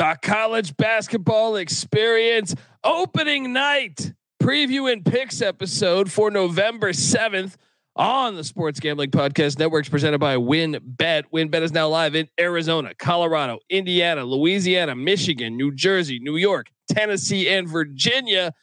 [0.00, 7.56] The college basketball experience opening night preview and picks episode for November 7th
[7.96, 11.24] on the Sports Gambling Podcast Networks presented by WynnBET.
[11.34, 17.50] WynnBET is now live in Arizona, Colorado, Indiana, Louisiana, Michigan, New Jersey, New York, Tennessee,
[17.50, 18.54] and Virginia.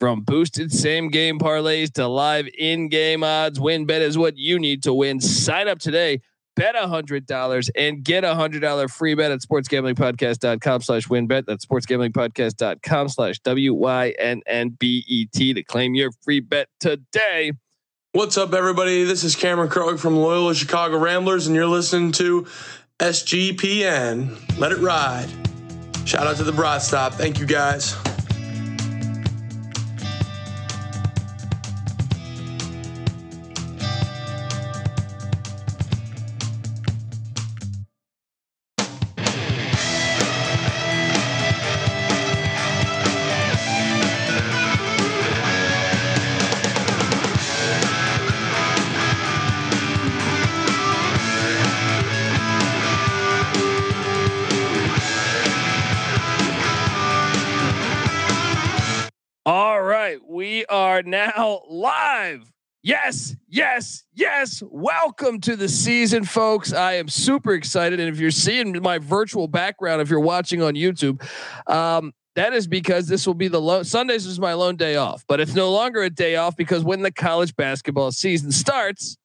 [0.00, 4.82] From boosted same game parlays to live in game odds, WynnBET is what you need
[4.82, 5.20] to win.
[5.20, 6.20] Sign up today
[6.56, 11.26] bet a hundred dollars and get a hundred dollar free bet at sportsgamblingpodcast.com slash win
[11.26, 11.46] bet.
[11.46, 16.68] That's sportsgamblingpodcast.com slash W Y N N B E T to claim your free bet
[16.80, 17.52] today.
[18.12, 19.02] What's up, everybody?
[19.02, 22.46] This is Cameron Krutwig from Loyola Chicago Ramblers, and you're listening to
[23.00, 24.58] SGPN.
[24.58, 25.28] Let it ride.
[26.04, 27.14] Shout out to the Broad Stop.
[27.14, 27.96] Thank you, guys.
[60.94, 62.52] Are now live.
[62.84, 64.62] Yes, yes, yes.
[64.70, 66.72] Welcome to the season, folks.
[66.72, 67.98] I am super excited.
[67.98, 71.20] And if you're seeing my virtual background, if you're watching on YouTube,
[71.68, 75.24] um, that is because this will be the low Sundays is my lone day off,
[75.26, 79.16] but it's no longer a day off because when the college basketball season starts,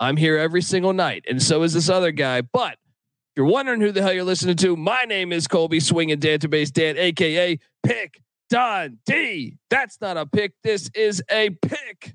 [0.00, 2.40] I'm here every single night, and so is this other guy.
[2.40, 6.08] But if you're wondering who the hell you're listening to, my name is Colby Swing
[6.08, 9.56] Swinging Database Dan, aka Pick Dundee.
[9.70, 10.52] That's not a pick.
[10.62, 12.14] This is a pick.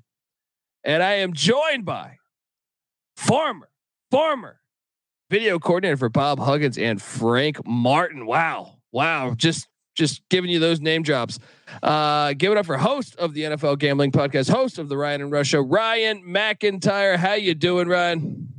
[0.84, 2.18] And I am joined by
[3.16, 3.68] former,
[4.12, 4.60] former
[5.30, 8.24] video coordinator for Bob Huggins and Frank Martin.
[8.24, 8.76] Wow.
[8.92, 9.34] Wow.
[9.36, 9.66] Just
[9.96, 11.40] just giving you those name drops.
[11.82, 15.22] Uh, give it up for host of the NFL Gambling Podcast, host of the Ryan
[15.22, 17.16] and Rush Show, Ryan McIntyre.
[17.16, 18.52] How you doing, Ryan?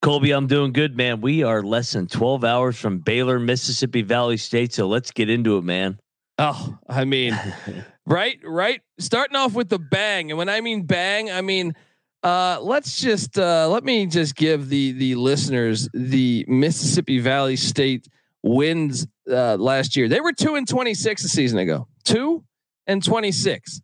[0.00, 1.20] Colby, I'm doing good, man.
[1.20, 5.56] We are less than 12 hours from Baylor, Mississippi Valley State, so let's get into
[5.56, 5.98] it, man.
[6.38, 7.38] Oh, I mean,
[8.06, 8.82] right, right.
[8.98, 11.74] Starting off with the bang, and when I mean bang, I mean
[12.22, 18.08] uh, let's just uh, let me just give the the listeners the Mississippi Valley State
[18.42, 20.08] wins uh, last year.
[20.08, 22.44] They were two and twenty six a season ago, two
[22.86, 23.80] and twenty six,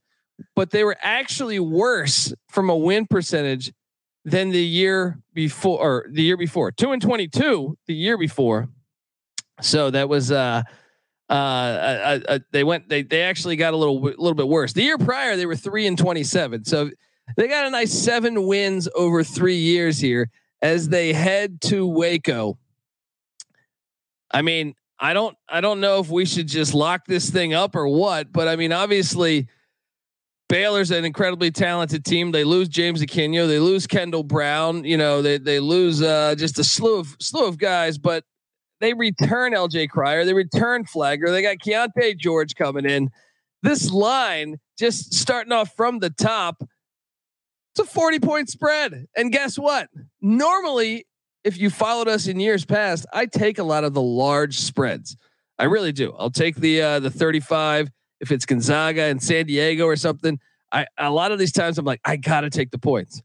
[0.57, 3.73] but they were actually worse from a win percentage
[4.25, 6.73] than the year before or the year before.
[6.73, 8.69] Two and twenty two the year before.
[9.61, 10.63] So that was uh
[11.33, 12.91] uh, uh, uh, they went.
[12.91, 14.75] They they actually got a little little bit worse.
[14.75, 16.65] The year prior, they were three and twenty seven.
[16.65, 16.91] So
[17.39, 22.59] they got a nice seven wins over three years here as they head to Waco.
[24.31, 27.77] I mean, I don't I don't know if we should just lock this thing up
[27.77, 29.49] or what, but I mean, obviously.
[30.49, 32.31] Baylor's an incredibly talented team.
[32.31, 34.85] They lose James Akinjo, they lose Kendall Brown.
[34.85, 38.25] You know, they they lose uh, just a slew of slew of guys, but
[38.83, 40.25] they return LJ Cryer.
[40.25, 41.31] They return Flagler.
[41.31, 43.11] They got Keyonte George coming in.
[43.63, 46.65] This line just starting off from the top.
[47.73, 49.07] It's a 40 point spread.
[49.17, 49.89] And guess what?
[50.21, 51.07] Normally,
[51.45, 55.17] if you followed us in years past, I take a lot of the large spreads.
[55.61, 56.13] I really do.
[56.19, 57.89] I'll take the uh, the 35
[58.21, 60.41] if it's Gonzaga and San Diego or something.
[60.73, 63.23] I a lot of these times I'm like I got to take the points.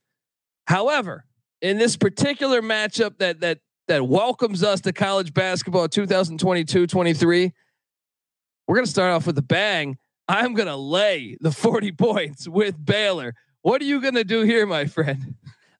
[0.67, 1.25] However,
[1.63, 7.51] in this particular matchup that that that welcomes us to college basketball 2022-23,
[8.67, 9.97] we're going to start off with a bang.
[10.27, 13.33] I'm going to lay the 40 points with Baylor.
[13.61, 15.35] What are you going to do here, my friend?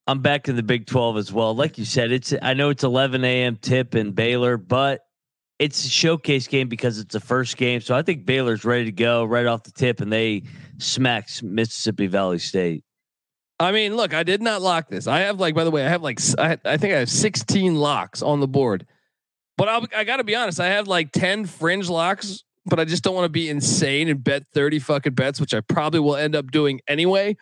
[0.08, 1.54] I'm back in the Big 12 as well.
[1.54, 3.58] Like you said, it's I know it's 11 a.m.
[3.58, 5.02] tip in Baylor, but
[5.60, 7.82] it's a showcase game because it's the first game.
[7.82, 10.44] So I think Baylor's ready to go right off the tip, and they
[10.78, 12.86] smacks Mississippi Valley State.
[13.60, 15.08] I mean, look, I did not lock this.
[15.08, 17.76] I have like, by the way, I have like, I, I think I have 16
[17.76, 18.86] locks on the board,
[19.58, 20.60] but I'll, I got to be honest.
[20.60, 24.24] I have like 10 fringe locks, but I just don't want to be insane and
[24.24, 27.36] bet 30 fucking bets, which I probably will end up doing anyway.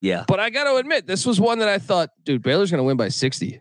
[0.00, 0.24] Yeah.
[0.28, 2.84] But I got to admit, this was one that I thought, dude, Baylor's going to
[2.84, 3.60] win by 60.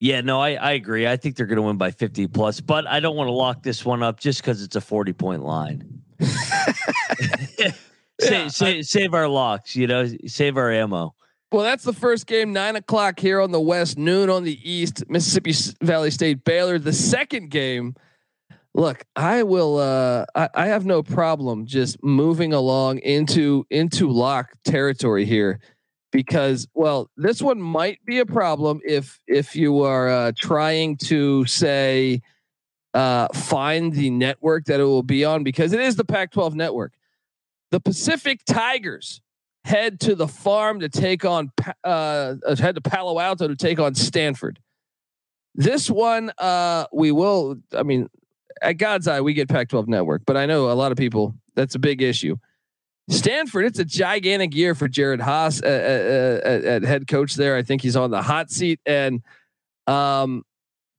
[0.00, 1.06] Yeah, no, I, I agree.
[1.06, 3.62] I think they're going to win by 50 plus, but I don't want to lock
[3.62, 6.02] this one up just because it's a 40 point line.
[8.22, 11.14] Yeah, save, save, save our locks, you know, save our ammo.
[11.52, 15.04] Well, that's the first game, nine o'clock here on the west, noon on the east.
[15.10, 15.52] Mississippi
[15.82, 16.78] Valley State Baylor.
[16.78, 17.94] The second game.
[18.74, 19.76] Look, I will.
[19.76, 25.60] Uh, I, I have no problem just moving along into into lock territory here,
[26.10, 31.44] because well, this one might be a problem if if you are uh, trying to
[31.44, 32.22] say
[32.94, 36.92] uh, find the network that it will be on because it is the Pac-12 network.
[37.72, 39.22] The Pacific Tigers
[39.64, 41.50] head to the farm to take on
[41.82, 44.60] uh, head to Palo Alto to take on Stanford.
[45.54, 47.56] This one, uh, we will.
[47.74, 48.10] I mean,
[48.60, 51.74] at God's eye, we get Pac-12 network, but I know a lot of people that's
[51.74, 52.36] a big issue.
[53.08, 57.56] Stanford, it's a gigantic year for Jerod Haase uh, uh, uh, at head coach there.
[57.56, 58.80] I think he's on the hot seat.
[58.84, 59.22] And
[59.86, 60.44] um,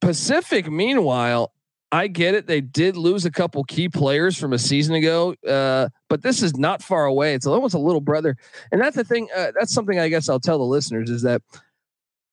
[0.00, 1.52] Pacific, meanwhile,
[1.94, 2.48] I get it.
[2.48, 6.56] They did lose a couple key players from a season ago, uh, but this is
[6.56, 7.34] not far away.
[7.34, 8.36] It's almost a little brother,
[8.72, 9.28] and that's the thing.
[9.34, 11.40] Uh, that's something I guess I'll tell the listeners is that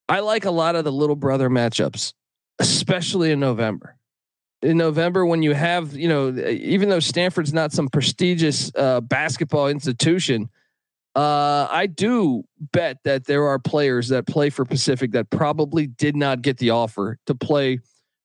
[0.10, 2.14] I like a lot of the little brother matchups,
[2.58, 3.98] especially in November.
[4.64, 9.68] In November, when you have, you know, even though Stanford's not some prestigious uh, basketball
[9.68, 10.50] institution,
[11.16, 16.16] uh, I do bet that there are players that play for Pacific that probably did
[16.16, 17.80] not get the offer to play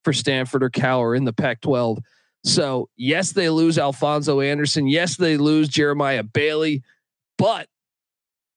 [0.06, 1.98] for Stanford or Cal or in the Pac-12.
[2.44, 4.86] So yes, they lose Alphonso Anderson.
[4.86, 6.84] Yes, they lose Jeremiah Bailey,
[7.36, 7.68] but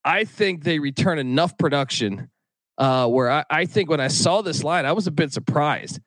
[0.06, 2.30] I think they return enough production
[2.78, 6.00] uh, where I, I think when I saw this line, I was a bit surprised.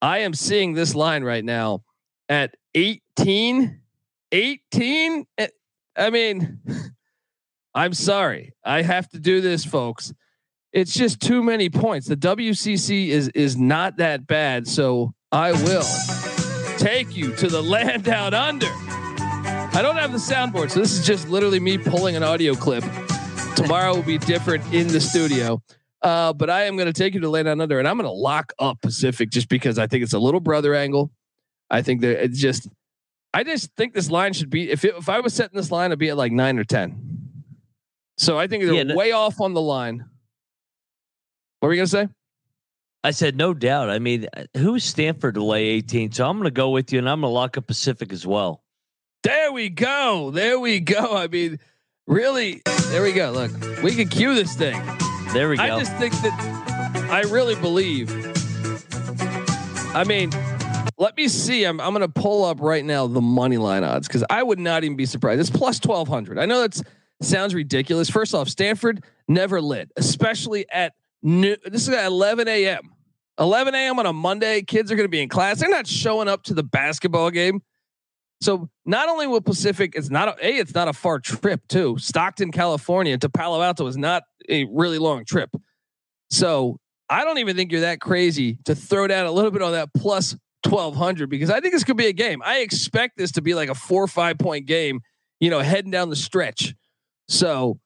[0.00, 1.82] I am seeing this line right now
[2.28, 3.80] at 18,
[4.30, 5.26] 18.
[5.38, 5.48] Eh,
[5.96, 6.60] I mean,
[7.74, 8.54] I'm sorry.
[8.64, 10.12] I have to do this, folks.
[10.72, 12.06] It's just too many points.
[12.06, 15.84] The WCC is is not that bad, so I will
[16.76, 18.68] take you to the land down under.
[18.70, 22.84] I don't have the soundboard, so this is just literally me pulling an audio clip.
[23.56, 25.62] Tomorrow will be different in the studio.
[26.00, 28.06] Uh, but I am going to take you to Land Down Under, and I'm going
[28.06, 31.10] to lock up Pacific just because I think it's a little brother angle.
[31.70, 32.68] I think that it's just,
[33.34, 35.90] I just think this line should be if it, if I was setting this line,
[35.90, 37.00] it'd be at like nine or ten.
[38.16, 40.04] So I think they're yeah, way off on the line.
[41.60, 42.08] What were you going to say?
[43.04, 43.90] I said no doubt.
[43.90, 46.12] I mean, uh, who's Stanford to lay 18?
[46.12, 48.26] So I'm going to go with you, and I'm going to lock up Pacific as
[48.26, 48.62] well.
[49.22, 50.30] There we go.
[50.30, 51.16] There we go.
[51.16, 51.58] I mean,
[52.06, 53.30] really, there we go.
[53.30, 54.80] Look, we can cue this thing.
[55.32, 55.62] There we go.
[55.62, 58.10] I just think that I really believe.
[59.94, 60.30] I mean,
[60.98, 61.64] let me see.
[61.64, 64.84] I'm I'm gonna pull up right now the money line odds because I would not
[64.84, 65.40] even be surprised.
[65.40, 66.38] It's plus twelve hundred.
[66.38, 66.80] I know that
[67.20, 68.08] sounds ridiculous.
[68.08, 71.56] First off, Stanford never lit, especially at new.
[71.64, 72.94] This is at 11 a.m.
[73.38, 73.98] 11 a.m.
[73.98, 74.62] on a Monday.
[74.62, 75.60] Kids are gonna be in class.
[75.60, 77.62] They're not showing up to the basketball game.
[78.40, 81.96] So not only will Pacific, it's not a, a, it's not a far trip too.
[81.98, 85.50] Stockton, California to Palo Alto is not a really long trip.
[86.30, 86.78] So
[87.08, 89.88] I don't even think you're that crazy to throw down a little bit on that
[89.94, 92.42] plus 1200 because I think this could be a game.
[92.44, 95.00] I expect this to be like a four or five point game,
[95.40, 96.74] you know, heading down the stretch.
[97.28, 97.78] So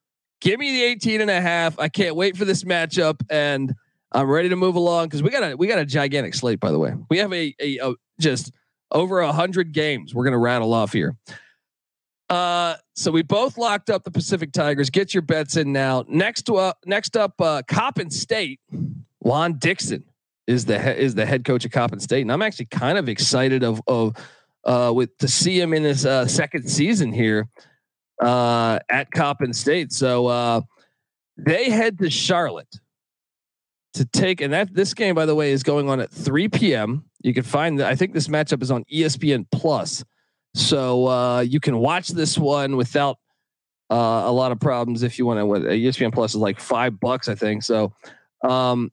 [0.43, 1.79] give me the 18 and a half.
[1.79, 3.75] I can't wait for this matchup and
[4.11, 6.71] I'm ready to move along because we got a we got a gigantic slate, by
[6.71, 6.95] the way.
[7.09, 8.53] We have a, a, a just
[8.91, 10.15] over a hundred games.
[10.15, 11.17] We're gonna rattle off here.
[12.29, 14.91] Uh, so we both locked up the Pacific Tigers.
[14.91, 16.05] Get your bets in now.
[16.09, 18.61] Next to uh, next up, uh, Coppin State.
[19.21, 20.05] Juan Dixon
[20.47, 23.09] is the he- is the head coach of Coppin State, and I'm actually kind of
[23.09, 24.15] excited of of
[24.65, 27.49] uh, with to see him in his uh, second season here
[28.23, 29.93] uh, at Coppin State.
[29.93, 30.61] So uh,
[31.37, 32.75] they head to Charlotte
[33.95, 37.05] to take, and that this game, by the way, is going on at 3 p.m.
[37.23, 37.91] You can find that.
[37.91, 40.05] I think this matchup is on ESPN Plus,
[40.55, 43.19] so uh, you can watch this one without
[43.91, 45.69] uh, a lot of problems if you want to.
[45.69, 47.63] ESPN Plus is like five bucks, I think.
[47.63, 47.93] So,
[48.43, 48.91] um,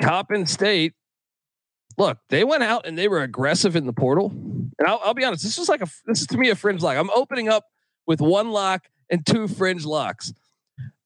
[0.00, 0.94] Coppin State,
[1.96, 4.30] look, they went out and they were aggressive in the portal.
[4.30, 6.82] And I'll, I'll be honest, this is like a this is to me a fringe
[6.82, 6.96] lock.
[6.96, 7.64] I'm opening up
[8.06, 10.32] with one lock and two fringe locks.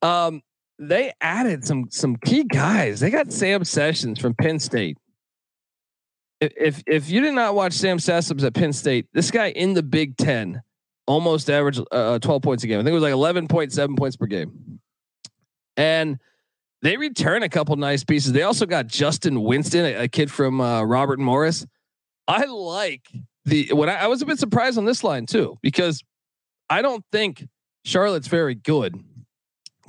[0.02, 0.42] Um,
[0.78, 3.00] they added some some key guys.
[3.00, 4.98] They got Sam Sessions from Penn State.
[6.40, 9.82] If if you did not watch Sam Sessions at Penn State, this guy in the
[9.82, 10.62] Big Ten
[11.06, 12.80] almost averaged uh, 12 points a game.
[12.80, 14.80] I think it was like 11.7 points per game.
[15.76, 16.18] And
[16.82, 18.32] they return a couple nice pieces.
[18.32, 21.66] They also got Justin Winston, a, a kid from uh, Robert Morris.
[22.28, 23.02] I like
[23.44, 26.02] the when I, I was a bit surprised on this line too because
[26.68, 27.46] I don't think
[27.84, 29.02] Charlotte's very good.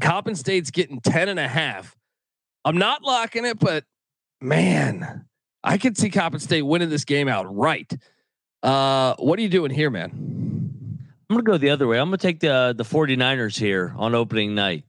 [0.01, 1.95] Coppin State's getting 10 and a half.
[2.63, 3.83] I'm not locking it, but
[4.41, 5.25] man,
[5.63, 7.97] I could see Coppin State winning this game outright.
[8.61, 10.11] Uh, what are you doing here, man?
[11.29, 11.99] I'm going to go the other way.
[11.99, 14.85] I'm going to take the the 49ers here on opening night.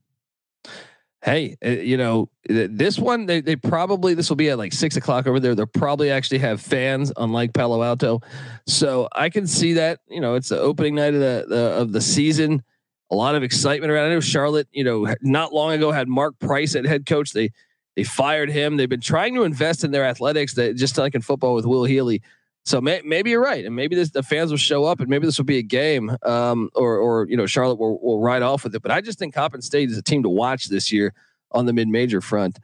[1.22, 3.26] Hey, uh, you know this one.
[3.26, 5.54] They they probably this will be at like six o'clock over there.
[5.54, 8.20] They'll probably actually have fans, unlike Palo Alto.
[8.66, 10.00] So I can see that.
[10.08, 12.62] You know, it's the opening night of the, the of the season
[13.10, 14.06] a lot of excitement around.
[14.06, 17.32] I know Charlotte, you know, not long ago had Mark Price at head coach.
[17.32, 17.50] They
[17.96, 18.76] they fired him.
[18.76, 20.54] They've been trying to invest in their athletics.
[20.54, 22.22] That just like in football with Will Healy,
[22.68, 25.25] So may, maybe you're right, and maybe this, the fans will show up, and maybe
[25.25, 28.62] this will be a game, um, or or you know Charlotte will, will ride off
[28.62, 28.82] with it.
[28.82, 31.14] But I just think Coppin State is a team to watch this year
[31.52, 32.58] on the mid major front.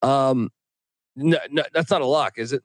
[0.00, 0.50] Um,
[1.16, 2.62] no, no, that's not a lock, is it?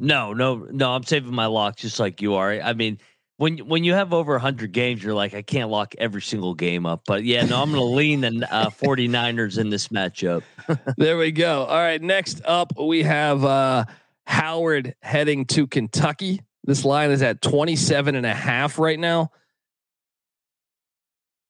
[0.00, 0.92] No, no, no.
[0.92, 2.50] I'm saving my locks just like you are.
[2.50, 2.98] I mean,
[3.36, 6.84] when when you have over 100 games, you're like, I can't lock every single game
[6.84, 7.02] up.
[7.06, 10.42] But yeah, no, I'm going to lean the uh, 49ers in this matchup.
[10.96, 11.62] there we go.
[11.62, 13.44] All right, next up we have.
[13.44, 13.84] uh
[14.26, 16.40] Howard heading to Kentucky.
[16.64, 19.30] This line is at 27 and a half right now.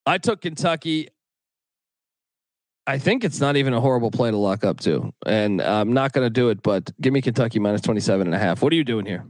[0.06, 1.08] I took Kentucky.
[2.86, 5.12] I think it's not even a horrible play to lock up to.
[5.24, 8.38] And I'm not going to do it, but give me Kentucky minus 27 and a
[8.38, 8.60] half.
[8.60, 9.24] What are you doing here?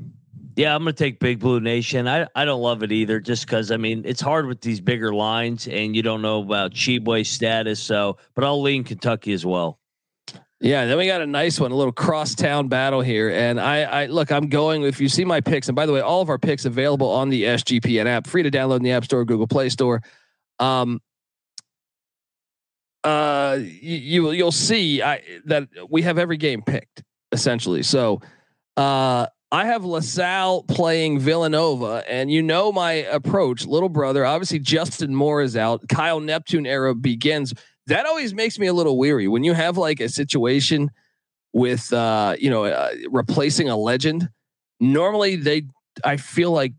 [0.56, 2.06] Yeah, I'm going to take Big Blue Nation.
[2.06, 5.12] I, I don't love it either, just because I mean it's hard with these bigger
[5.12, 7.80] lines, and you don't know about Tshiebwe's status.
[7.80, 9.80] So, but I'll lean Kentucky as well.
[10.60, 13.28] Yeah, then we got a nice one, a little crosstown battle here.
[13.30, 14.82] And I, I look, I'm going.
[14.82, 17.28] If you see my picks, and by the way, all of our picks available on
[17.28, 20.02] the SGPN app, free to download in the App Store, Google Play Store.
[20.58, 21.00] Um,
[23.02, 27.82] uh, you, you will see I, that we have every game picked essentially.
[27.82, 28.22] So,
[28.76, 34.26] uh, I have LaSalle playing Villanova, and you know my approach, little brother.
[34.26, 35.86] Obviously, Justin Moore is out.
[35.88, 37.54] Kyle Neptune era begins
[37.86, 39.28] that always makes me a little weary.
[39.28, 40.90] When you have like a situation
[41.54, 44.28] with uh you know uh, replacing a legend
[44.80, 45.62] normally they
[46.02, 46.72] i feel like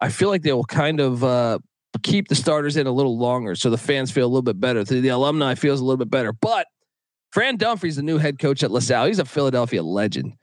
[0.00, 1.58] i feel like they will kind of uh
[2.02, 4.84] keep the starters in a little longer so the fans feel a little bit better.
[4.84, 6.32] The, the alumni feels a little bit better.
[6.32, 6.68] But
[7.32, 10.34] fran dunphy's the new head coach at lasalle he's a philadelphia legend.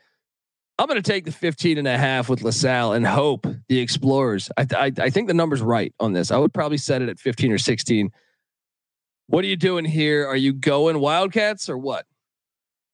[0.80, 4.52] I'm going to take the 15 and a half with lasalle and hope the explorers
[4.58, 6.30] I, I i think the number's right on this.
[6.30, 8.12] I would probably set it at 15 or 16
[9.28, 10.28] what are you doing here?
[10.28, 12.06] Are you going Wildcats or what?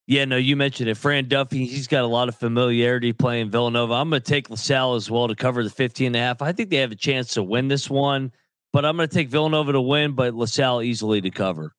[0.05, 0.95] Yeah, no, you mentioned it.
[0.95, 3.93] Fran Dunphy, he's got a lot of familiarity playing Villanova.
[3.93, 6.41] I'm going to take LaSalle as well to cover the 15 and a half.
[6.41, 8.33] I think they have a chance to win this one,
[8.73, 11.73] but I'm going to take Villanova to win, but LaSalle easily to cover.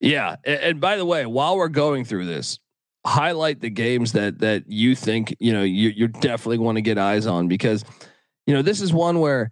[0.00, 0.36] Yeah.
[0.44, 2.58] And, and by the way, while we're going through this,
[3.06, 6.98] highlight the games that that you think, you know, you you definitely want to get
[6.98, 7.84] eyes on because
[8.46, 9.50] you know, this is one where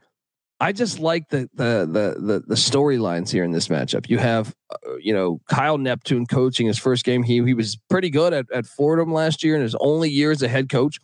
[0.62, 4.09] I just like the the the the, the storylines here in this matchup.
[4.09, 7.25] You have, uh, you know, Kyle Neptune coaching his first game.
[7.25, 10.40] He he was pretty good at, at Fordham last year in his only year as
[10.40, 10.99] a head coach.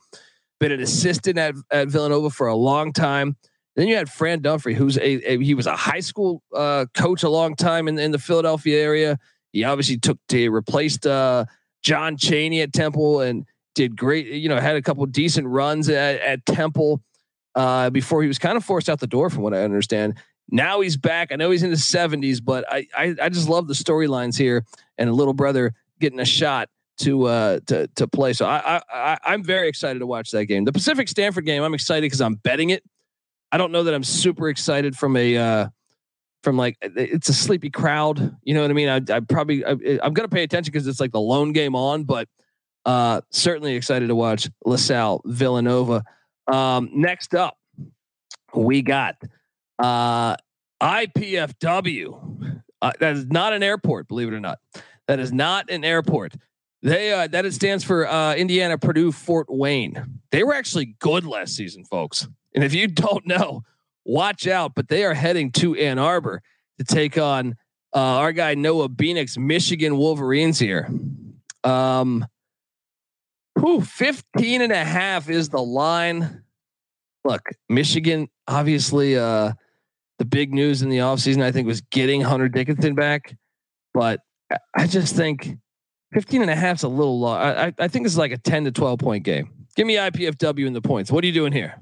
[0.61, 3.37] Been an assistant at, at Villanova for a long time.
[3.75, 7.25] Then you had Fran Dunphy, who's a, a he was a high school uh, coach
[7.25, 9.19] a long time in, in the Philadelphia area.
[9.53, 11.47] He obviously took to replaced uh,
[11.83, 14.27] John Chaney at Temple and did great.
[14.27, 17.03] You know, had a couple decent runs at, at Temple
[17.59, 20.15] uh, before he was kind of forced out the door, from what I understand.
[20.49, 21.33] Now he's back.
[21.33, 24.65] I know he's in his 70s, but I I, I just love the storylines here
[24.97, 28.33] and a little brother getting a shot to uh to to play.
[28.33, 30.65] So I I I'm very excited to watch that game.
[30.65, 32.85] The Pacific Stanford game, I'm excited because I'm betting it.
[33.51, 35.69] I don't know that I'm super excited from a uh
[36.45, 38.37] from like it's a sleepy crowd.
[38.45, 38.89] You know what I mean?
[38.89, 39.73] I I probably I,
[40.05, 42.29] am gonna pay attention because it's like the lone game on, but
[42.87, 46.05] uh certainly excited to watch LaSalle Villanova.
[46.49, 47.57] Um, next up,
[48.55, 49.17] we got
[49.79, 50.37] uh,
[50.83, 52.63] IPFW.
[52.81, 54.59] Uh, that is not an airport, believe it or not.
[55.07, 56.35] That is not an airport.
[56.83, 60.21] They uh, that it stands for uh, Indiana Purdue Fort Wayne.
[60.31, 62.29] They were actually good last season, folks.
[62.55, 63.65] And if you don't know,
[64.05, 64.75] watch out.
[64.75, 66.43] But they are heading to Ann Arbor
[66.79, 67.57] to take on
[67.95, 70.89] uh, our guy Noah Beanick's Michigan Wolverines here.
[71.65, 72.27] Um,
[73.59, 76.43] Whew, 15 and a half is the line.
[77.25, 79.53] Look, Michigan, obviously, uh,
[80.19, 83.37] the big news in the offseason, I think, was getting Hunter Dickinson back.
[83.95, 84.21] But
[84.77, 85.59] I just think
[86.13, 87.33] 15 and a half is a little low.
[87.33, 89.51] I, I think this is like a 10 to 12 point game.
[89.77, 91.11] Give me IPFW in the points.
[91.11, 91.81] What are you doing here?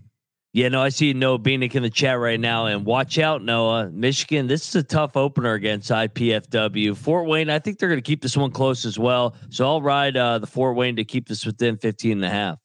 [0.57, 3.91] Yeah, no, I see Noah Beanick in the chat right now, and watch out, Noah.
[3.91, 6.97] Michigan, this is a tough opener against IPFW.
[6.97, 9.37] Fort Wayne, I think they're going to keep this one close as well.
[9.51, 12.59] So I'll ride uh, the Fort Wayne to keep this within 15 and a half.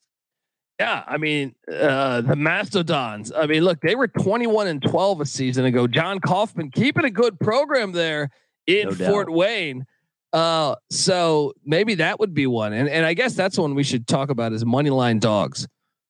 [0.80, 3.30] Yeah, I mean, uh, the Mastodons.
[3.30, 5.86] I mean, look, they were 21 and 12 a season ago.
[5.86, 8.30] Jon Coffman keeping a good program there
[8.66, 9.84] in no Fort Wayne.
[10.32, 12.72] Uh, so maybe that would be one.
[12.72, 15.68] And and I guess that's one we should talk about is money line dogs,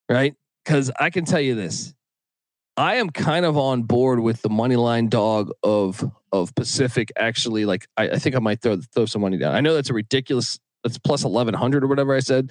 [0.08, 0.36] right?
[0.64, 1.94] Because I can tell you this.
[2.76, 7.12] I am kind of on board with the money line dog of of Pacific.
[7.18, 9.54] Actually, like I, I think I might throw throw some money down.
[9.54, 10.58] I know that's a ridiculous.
[10.82, 12.50] That's plus eleven hundred or whatever I said,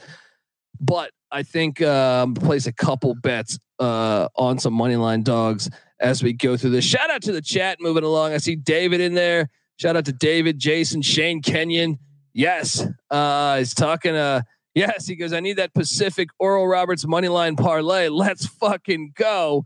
[0.79, 6.21] but I think um, place a couple bets uh, on some money line dogs as
[6.21, 6.85] we go through this.
[6.85, 8.33] Shout out to the chat moving along.
[8.33, 9.49] I see David in there.
[9.77, 11.97] Shout out to David, Jason, Shane Kenyon.
[12.33, 14.15] Yes, uh, he's talking.
[14.15, 15.33] Uh, Yes, he goes.
[15.33, 18.07] I need that Pacific Oral Roberts money line parlay.
[18.09, 19.65] Let's fucking go.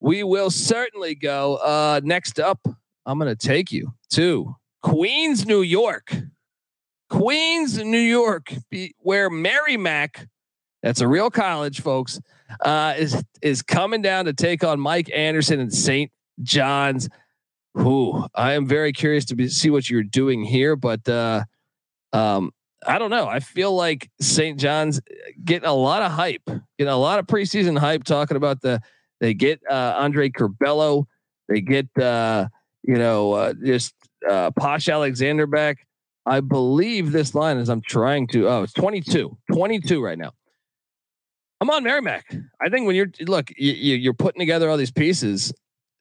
[0.00, 1.56] We will certainly go.
[1.56, 2.60] Uh, next up,
[3.04, 6.14] I'm gonna take you to Queens, New York.
[7.10, 10.28] Queens, New York, be, where Merrimack,
[10.82, 12.20] that's a real college, folks,
[12.60, 16.10] uh, is is coming down to take on Mike Anderson and St.
[16.42, 17.08] John's.
[17.74, 21.44] Who I am very curious to be, see what you're doing here, but uh,
[22.12, 22.50] um,
[22.86, 23.26] I don't know.
[23.26, 24.58] I feel like St.
[24.58, 25.00] John's
[25.44, 28.80] getting a lot of hype, getting a lot of preseason hype, talking about the
[29.20, 31.06] they get uh, Andre Curbelo,
[31.48, 32.48] they get uh,
[32.84, 33.94] you know uh, just
[34.28, 35.86] uh, Posh Alexander back.
[36.24, 38.48] I believe this line is I'm trying to.
[38.48, 40.32] Oh, it's 22, 22 right now.
[41.60, 42.24] I'm on Merrimack.
[42.60, 45.52] I think when you're look, you, you're putting together all these pieces,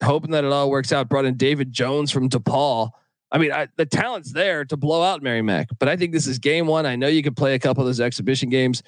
[0.04, 1.10] hoping that it all works out.
[1.10, 2.92] Brought in David Jones from DePaul.
[3.32, 6.40] I mean, I, the talent's there to blow out Merrimack, but I think this is
[6.40, 6.86] game one.
[6.86, 8.84] I know you can play a couple of those exhibition games.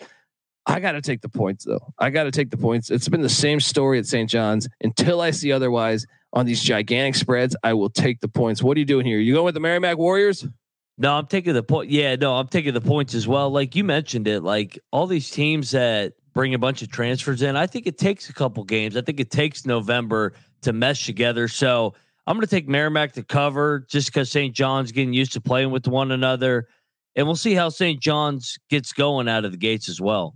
[0.65, 1.93] I got to take the points though.
[1.97, 2.89] I got to take the points.
[2.89, 4.29] It's been the same story at St.
[4.29, 7.55] John's until I see otherwise on these gigantic spreads.
[7.63, 8.61] I will take the points.
[8.61, 9.19] What are you doing here?
[9.19, 10.47] You going with the Merrimack Warriors?
[10.97, 11.89] No, I'm taking the point.
[11.89, 13.49] Yeah, no, I'm taking the points as well.
[13.49, 17.55] Like you mentioned it, like all these teams that bring a bunch of transfers in,
[17.55, 18.95] I think it takes a couple games.
[18.95, 21.47] I think it takes November to mesh together.
[21.47, 21.93] So
[22.29, 24.53] I'm going to take Merrimack to cover just because St.
[24.53, 26.67] John's getting used to playing with one another.
[27.15, 27.99] And we'll see how St.
[27.99, 30.35] John's gets going out of the gates as well.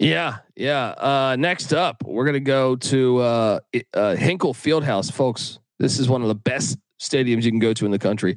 [0.00, 0.88] Yeah, yeah.
[0.88, 3.60] Uh, next up, we're going to go to uh,
[3.94, 5.60] uh, Hinkle Fieldhouse, folks.
[5.78, 8.36] This is one of the best stadiums you can go to in the country.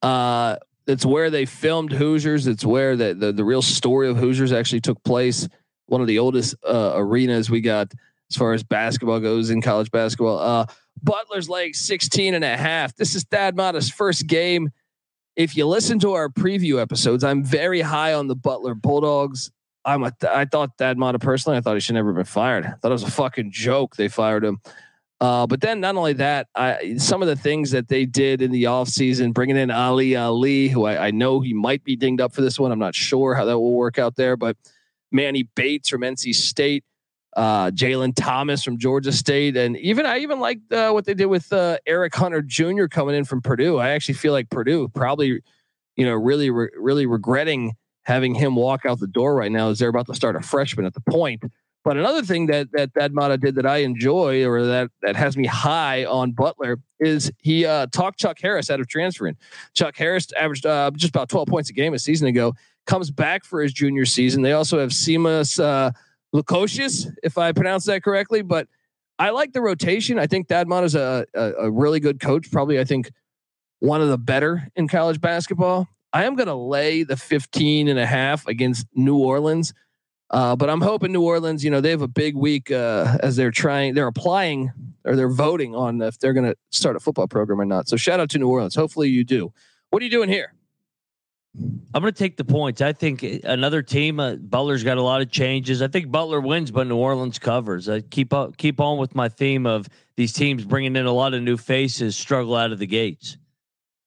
[0.00, 2.46] Uh, it's where they filmed Hoosiers.
[2.46, 5.48] It's where the, the, the real story of Hoosiers actually took place.
[5.86, 7.92] One of the oldest uh, arenas we got
[8.30, 10.38] as far as basketball goes in college basketball.
[10.38, 10.66] Uh,
[11.02, 12.94] Butler's like 16 and a half.
[12.96, 14.70] This is Thad Matta's first game.
[15.36, 19.50] If you listen to our preview episodes, I'm very high on the Butler Bulldogs.
[19.84, 22.64] I'm a, I thought Thad Matta personally, I thought he should never been fired.
[22.64, 24.60] I thought it was a fucking joke they fired him.
[25.20, 28.50] Uh, but then not only that, I, some of the things that they did in
[28.50, 32.32] the offseason, bringing in Ali Ali, who I, I know he might be dinged up
[32.32, 32.72] for this one.
[32.72, 34.56] I'm not sure how that will work out there, but
[35.12, 36.84] Manny Bates from NC State,
[37.36, 41.26] uh, Jalen Thomas from Georgia State, and even I even liked uh, what they did
[41.26, 42.86] with uh, Eric Hunter Jr.
[42.86, 43.78] coming in from Purdue.
[43.78, 45.42] I actually feel like Purdue probably,
[45.96, 49.78] you know, really re- really regretting having him walk out the door right now as
[49.78, 51.42] they're about to start a freshman at the point.
[51.84, 55.36] But another thing that that that Matta did that I enjoy or that that has
[55.36, 59.36] me high on Butler is he uh, talked Chuck Harris out of transferring.
[59.74, 62.54] Chuck Harris averaged uh, just about 12 points a game a season ago.
[62.86, 64.42] Comes back for his junior season.
[64.42, 65.92] They also have Simas uh,
[66.34, 68.42] Lukosius, if I pronounce that correctly.
[68.42, 68.68] But
[69.18, 70.18] I like the rotation.
[70.18, 72.50] I think Thad is a, a, a really good coach.
[72.50, 73.10] Probably, I think
[73.78, 75.88] one of the better in college basketball.
[76.12, 79.74] I am going to lay the 15 and a half against New Orleans.
[80.30, 83.36] Uh, but I'm hoping New Orleans, you know, they have a big week uh, as
[83.36, 84.72] they're trying, they're applying
[85.04, 87.88] or they're voting on if they're going to start a football program or not.
[87.88, 88.74] So shout out to New Orleans.
[88.74, 89.52] Hopefully you do.
[89.90, 90.54] What are you doing here?
[91.56, 92.80] I'm going to take the points.
[92.80, 95.82] I think another team, uh, Butler's got a lot of changes.
[95.82, 97.88] I think Butler wins, but New Orleans covers.
[97.88, 101.32] I keep up, keep on with my theme of these teams bringing in a lot
[101.32, 103.36] of new faces, struggle out of the gates.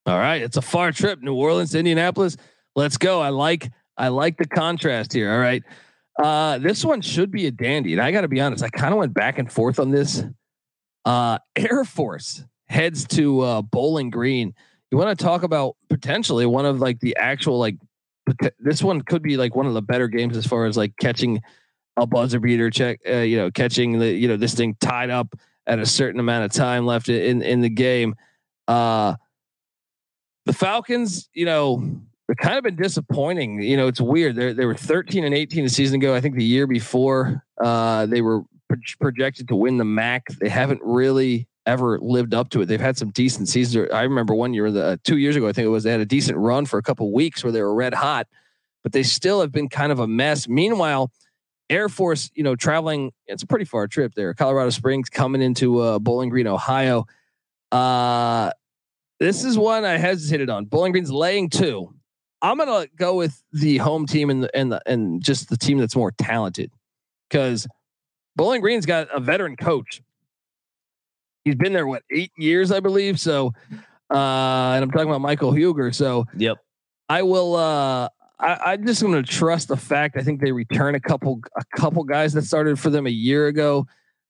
[0.05, 2.35] All right, it's a far trip, New Orleans, Indianapolis.
[2.75, 3.21] Let's go.
[3.21, 5.31] I like, I like the contrast here.
[5.31, 5.63] All right,
[6.21, 8.63] uh, this one should be a dandy, and I got to be honest.
[8.63, 10.23] I kind of went back and forth on this.
[11.05, 14.53] Uh, Air Force heads to uh, Bowling Green
[14.91, 17.77] you want to talk about potentially one of like the actual like
[18.59, 21.41] this one could be like one of the better games as far as like catching
[21.97, 25.35] a buzzer beater check uh, you know catching the you know this thing tied up
[25.65, 28.15] at a certain amount of time left in in the game.
[28.67, 29.15] Uh
[30.45, 31.83] the falcons you know
[32.27, 33.61] they've kind of been disappointing.
[33.61, 34.35] You know it's weird.
[34.35, 36.15] They they were 13 and 18 a season ago.
[36.15, 40.27] I think the year before uh they were pro- projected to win the mac.
[40.39, 42.65] They haven't really ever lived up to it.
[42.65, 43.89] They've had some decent seasons.
[43.91, 45.99] I remember one year, the uh, two years ago, I think it was, they had
[45.99, 48.27] a decent run for a couple weeks where they were red hot,
[48.83, 50.47] but they still have been kind of a mess.
[50.47, 51.11] Meanwhile,
[51.69, 54.33] Air Force, you know, traveling, it's a pretty far trip there.
[54.33, 57.05] Colorado Springs coming into uh, Bowling Green, Ohio.
[57.71, 58.51] Uh,
[59.19, 60.65] this is one I hesitated on.
[60.65, 61.93] Bowling Green's laying two.
[62.41, 65.79] I'm gonna go with the home team and the, and the, and just the team
[65.79, 66.71] that's more talented
[67.29, 67.67] because
[68.35, 70.01] Bowling Green's got a veteran coach
[71.47, 73.19] he's been there what eight years, I believe.
[73.19, 73.53] So,
[74.11, 75.91] uh, and I'm talking about Michael Huger.
[75.91, 76.57] So, yep,
[77.09, 77.55] I will.
[77.55, 80.15] Uh, I, am just going to trust the fact.
[80.15, 83.47] I think they return a couple, a couple guys that started for them a year
[83.47, 83.87] ago.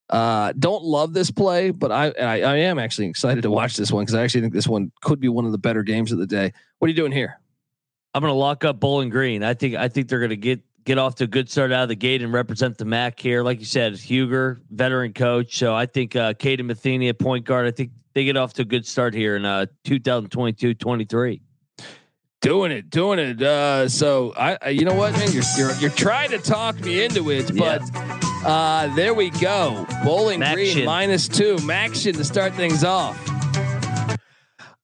[0.09, 3.91] Uh, don't love this play, but I, I, I am actually excited to watch this
[3.91, 6.19] one because I actually think this one could be one of the better games of
[6.19, 6.53] the day.
[6.79, 7.41] What are you doing here?
[8.13, 9.43] I'm going to lock up Bowling Green.
[9.43, 11.83] I think I think they're going to get get off to a good start out
[11.83, 13.43] of the gate and represent the MAC here.
[13.43, 15.57] Like you said, Huger, veteran coach.
[15.57, 17.67] So I think uh, Kaden Metheny at point guard.
[17.67, 21.41] I think they get off to a good start here in uh, 2022-23.
[22.39, 23.41] Doing it, doing it.
[23.41, 27.31] Uh, so I, you know what, man, you're, you're you're trying to talk me into
[27.31, 28.19] it, but yeah.
[28.45, 29.85] uh, there we go.
[30.05, 30.53] Bowling Maction.
[30.53, 33.19] Green minus two, Maction to start things off.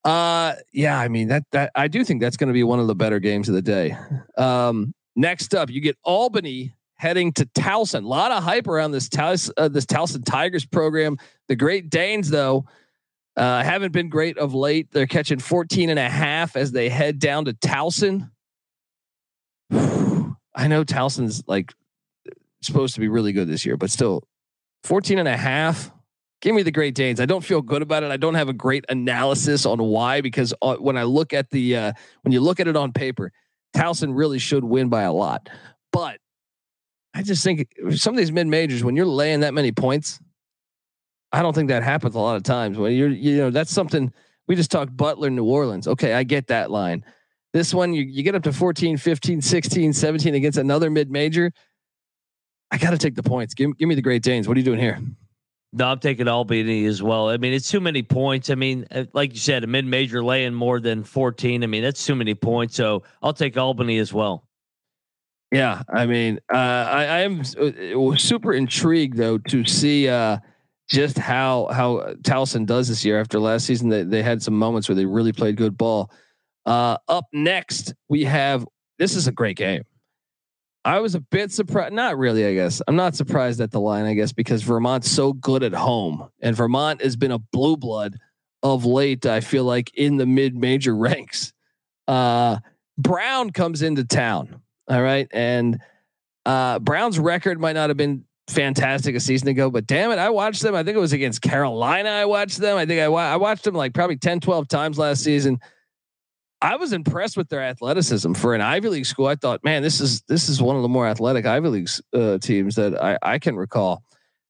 [0.04, 2.88] Uh, yeah, I mean that that I do think that's going to be one of
[2.88, 3.96] the better games of the day.
[4.36, 8.04] Um, next up, you get Albany heading to Towson.
[8.04, 11.18] A lot of hype around this Towson, uh, this Towson Tigers program.
[11.48, 12.66] The Great Danes, though,
[13.36, 14.90] uh, haven't been great of late.
[14.92, 18.30] They're catching 14 and a half as they head down to Towson.
[19.72, 21.74] I know Towson's like
[22.62, 24.24] supposed to be really good this year, but still
[24.84, 25.92] 14 and a half.
[26.42, 27.22] Give me the Great Danes.
[27.22, 28.12] I don't feel good about it.
[28.12, 31.78] I don't have a great analysis on why because uh, when I look at the
[31.78, 33.32] uh, when you look at it on paper,
[33.76, 35.50] Towson really should win by a lot.
[35.92, 36.20] But
[37.14, 40.20] I just think some of these mid majors, when you're laying that many points,
[41.32, 42.78] I don't think that happens a lot of times.
[42.78, 44.14] When you're you know that's something
[44.48, 45.88] we just talked Butler, New Orleans.
[45.88, 47.04] Okay, I get that line.
[47.54, 51.52] This one, you, you get up to 14, 15, 16, 17 against another mid major.
[52.72, 53.54] I got to take the points.
[53.54, 54.48] Give, give me the Great Danes.
[54.48, 55.00] What are you doing here?
[55.76, 57.30] No, I'm taking Albany as well.
[57.30, 58.52] I mean, it's too many points.
[58.52, 61.64] I mean, uh, like you said, a mid major laying more than 14.
[61.64, 62.76] I mean, that's too many points.
[62.76, 64.48] So I'll take Albany as well.
[65.52, 70.38] Yeah, I mean, uh, I, I, am uh, super intrigued though to see uh,
[70.90, 73.20] just how how Towson does this year.
[73.20, 76.12] After last season, they they had some moments where they really played good ball.
[76.66, 78.66] Uh, up next, we have
[78.98, 79.84] this is a great game.
[80.86, 81.94] I was a bit surprised.
[81.94, 82.82] Not really, I guess.
[82.88, 86.56] I'm not surprised at the line, I guess, because Vermont's so good at home, and
[86.56, 88.18] Vermont has been a blue blood
[88.62, 89.26] of late.
[89.26, 91.54] I feel like in the mid major ranks.
[92.08, 92.58] Uh,
[92.98, 94.62] Brown comes into town.
[94.90, 95.80] All right, and
[96.46, 100.30] uh, Brown's record might not have been fantastic a season ago, but damn it, I
[100.30, 100.76] watched them.
[100.76, 102.10] I think it was against Carolina.
[102.10, 102.78] I watched them.
[102.78, 105.60] I think I, I watched them like probably 10, 12 times last season.
[106.64, 109.28] I was impressed with their athleticism for an Ivy League school.
[109.28, 112.38] I thought, man, this is this is one of the more athletic Ivy League uh,
[112.38, 114.02] teams that I, I can recall.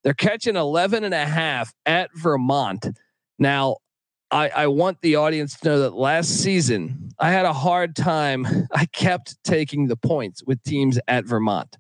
[0.04, 2.86] They're catching 11 and a half at Vermont.
[3.40, 3.78] Now,
[4.30, 8.46] I, I want the audience to know that last season I had a hard time.
[8.72, 11.78] I kept taking the points with teams at Vermont,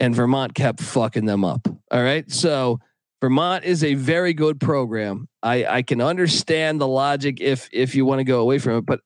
[0.00, 1.68] and Vermont kept fucking them up.
[1.92, 2.80] All right, so
[3.24, 5.28] Vermont is a very good program.
[5.42, 8.84] I, I can understand the logic if if you want to go away from it,
[8.84, 9.00] but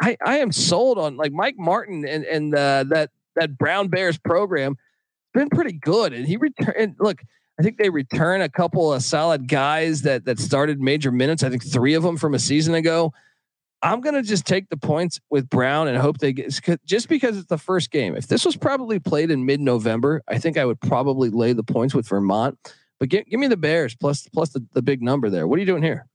[0.00, 4.16] I, I am sold on like Mike Martin and and uh, that that Brown Bears
[4.16, 6.12] program It's been pretty good.
[6.12, 6.94] And he returned.
[7.00, 7.20] Look,
[7.58, 11.42] I think they return a couple of solid guys that that started major minutes.
[11.42, 13.12] I think three of them from a season ago.
[13.82, 17.48] I'm gonna just take the points with Brown and hope they get just because it's
[17.48, 18.14] the first game.
[18.14, 21.64] If this was probably played in mid November, I think I would probably lay the
[21.64, 22.56] points with Vermont.
[23.00, 25.46] But give, give me the Bears plus plus the, the big number there.
[25.46, 26.06] What are you doing here?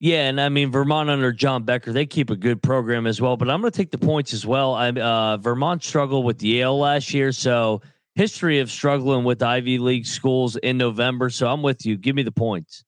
[0.00, 3.36] Yeah, and I mean Vermont under John Becker, they keep a good program as well.
[3.36, 4.74] But I'm going to take the points as well.
[4.74, 7.82] I uh, Vermont struggled with Yale last year, so
[8.14, 11.30] history of struggling with Ivy League schools in November.
[11.30, 11.96] So I'm with you.
[11.96, 12.84] Give me the points.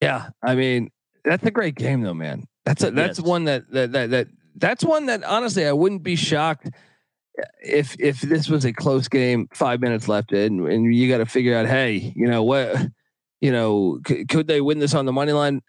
[0.00, 0.90] Yeah, I mean
[1.24, 2.46] that's a great game though, man.
[2.64, 3.26] That's a, that's yes.
[3.26, 6.70] one that, that that that that's one that honestly I wouldn't be shocked
[7.62, 11.26] if if this was a close game, five minutes left in, and you got to
[11.26, 12.76] figure out, hey, you know what,
[13.40, 15.60] you know, c- could they win this on the money line?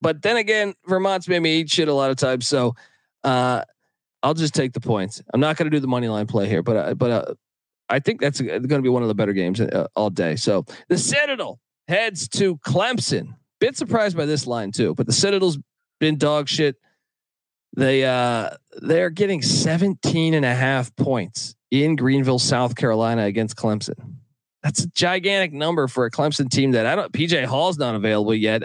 [0.00, 2.74] But then again, Vermont's made me eat shit a lot of times, so
[3.24, 3.62] uh,
[4.22, 5.22] I'll just take the points.
[5.32, 7.34] I'm not going to do the money line play here, but uh, but uh,
[7.88, 10.36] I think that's going to be one of the better games uh, all day.
[10.36, 13.34] So the Citadel heads to Clemson.
[13.58, 15.58] Bit surprised by this line too, but the Citadel's
[15.98, 16.76] been dog shit
[17.76, 24.16] they uh they're getting 17 and a half points in Greenville, South Carolina against Clemson.
[24.62, 28.34] That's a gigantic number for a Clemson team that I don't PJ Hall's not available
[28.34, 28.62] yet.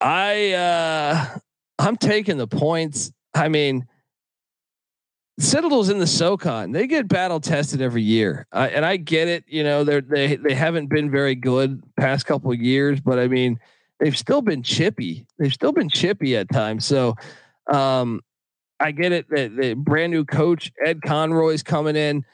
[0.00, 1.38] I uh
[1.78, 3.10] I'm taking the points.
[3.34, 3.86] I mean,
[5.38, 6.72] Citadel's in the SoCon.
[6.72, 9.44] They get battle tested every year, uh, and I get it.
[9.46, 13.58] You know, they they they haven't been very good past couple years, but I mean,
[13.98, 15.26] they've still been chippy.
[15.38, 16.84] They've still been chippy at times.
[16.84, 17.14] So
[17.66, 18.20] um,
[18.78, 22.24] I get it that the brand new coach Ed Conroy's coming in.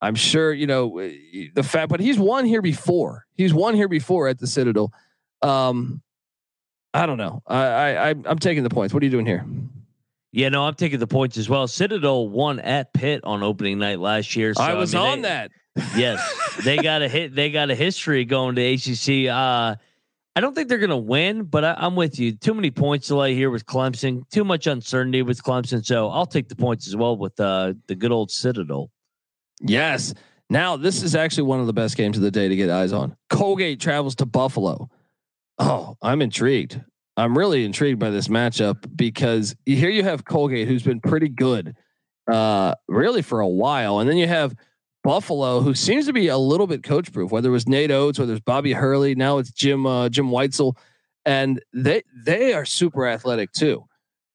[0.00, 3.26] I'm sure you know the fact, but he's won here before.
[3.36, 4.92] He's won here before at the Citadel.
[5.40, 6.02] Um,
[6.92, 7.42] I don't know.
[7.46, 8.92] I, I I'm taking the points.
[8.92, 9.46] What are you doing here?
[10.32, 11.68] Yeah, no, I'm taking the points as well.
[11.68, 14.52] Citadel won at Pitt on opening night last year.
[14.52, 15.50] So, I was I mean, on they, that.
[15.96, 17.34] yes, they got a hit.
[17.34, 19.32] They got a history going to ACC.
[19.32, 19.76] Uh,
[20.36, 22.32] I don't think they're going to win, but I, am with you.
[22.32, 24.28] Too many points to lay here with Clemson.
[24.30, 25.84] Too much uncertainty with Clemson.
[25.84, 28.90] So I'll take the points as well with uh, the good old Citadel.
[29.60, 30.12] Yes.
[30.50, 32.92] Now this is actually one of the best games of the day to get eyes
[32.92, 33.16] on.
[33.30, 34.90] Colgate travels to Buffalo.
[35.58, 36.82] Oh, I'm intrigued.
[37.16, 41.76] I'm really intrigued by this matchup because here you have Colgate, who's been pretty good,
[42.30, 44.54] uh, really for a while, and then you have
[45.04, 47.30] Buffalo, who seems to be a little bit coach proof.
[47.30, 50.76] Whether it was Nate Oats, whether it's Bobby Hurley, now it's Jim uh, Jim Whitesell,
[51.24, 53.84] and they they are super athletic too.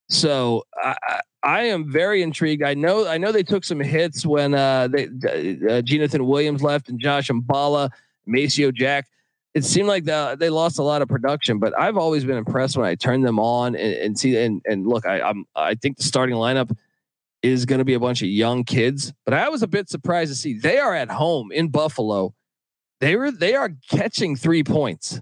[0.08, 2.64] So I, I am very intrigued.
[2.64, 6.88] I know I know they took some hits when uh, they uh, Jeenathan Williams left
[6.88, 7.90] and Josh Mballa,
[8.26, 9.08] Maceo Jack
[9.54, 12.78] it seemed like the, they lost a lot of production, but I've always been impressed
[12.78, 15.98] when I turn them on and, and see and and look, I, I'm I think
[15.98, 16.76] the starting lineup
[17.42, 20.32] is going to be a bunch of young kids, but I was a bit surprised
[20.32, 22.34] to see they are at home in Buffalo.
[23.00, 25.22] They were they are catching three points.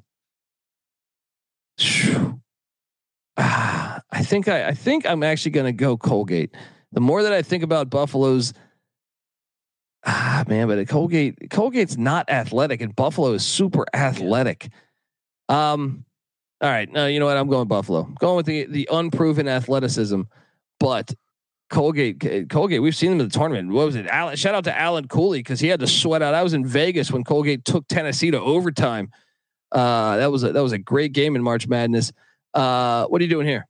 [3.38, 6.56] Ah, I think I, I think I'm actually going to go Colgate.
[6.92, 8.54] The more that I think about Buffalo's
[10.10, 14.70] Ah, man, but Colgate, Colgate's not athletic, and Buffalo is super athletic.
[15.50, 16.06] Um,
[16.62, 17.36] all right, no, you know what?
[17.36, 18.04] I'm going Buffalo.
[18.20, 20.22] Going with the the unproven athleticism,
[20.80, 21.14] but
[21.70, 23.72] Colgate, Colgate, we've seen them in the tournament.
[23.72, 24.08] What was it?
[24.08, 26.34] Alan, shout out to Alan Cooley because he had to sweat out.
[26.34, 29.12] I was in Vegas when Colgate took Tennessee to overtime.
[29.72, 32.14] Uh, that was a, that was a great game in March Madness.
[32.54, 33.68] Uh, what are you doing here?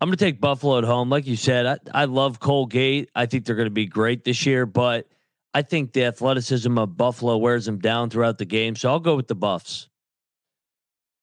[0.00, 1.10] I'm going to take Buffalo at home.
[1.10, 3.10] Like you said, I, I love Colgate.
[3.14, 5.08] I think they're going to be great this year, but
[5.54, 8.76] I think the athleticism of Buffalo wears them down throughout the game.
[8.76, 9.88] So I'll go with the Buffs.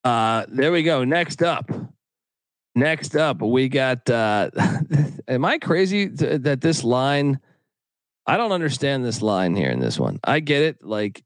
[0.04, 1.04] Uh, there we go.
[1.04, 1.72] Next up,
[2.76, 4.10] next up, we got.
[4.10, 4.52] Uh,
[5.28, 7.40] am I crazy th- that this line?
[8.28, 10.20] I don't understand this line here in this one.
[10.24, 10.84] I get it.
[10.84, 11.24] Like,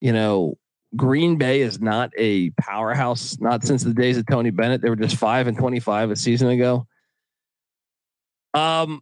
[0.00, 0.58] you know,
[0.96, 4.82] Green Bay is not a powerhouse, not since the days of Tony Bennett.
[4.82, 6.86] They were just five and twenty-five a season ago.
[8.52, 9.00] Um,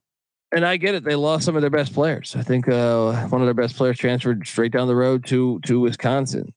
[0.52, 1.04] and I get it.
[1.04, 2.36] They lost some of their best players.
[2.36, 5.80] I think uh, one of their best players transferred straight down the road to to
[5.80, 6.52] Wisconsin.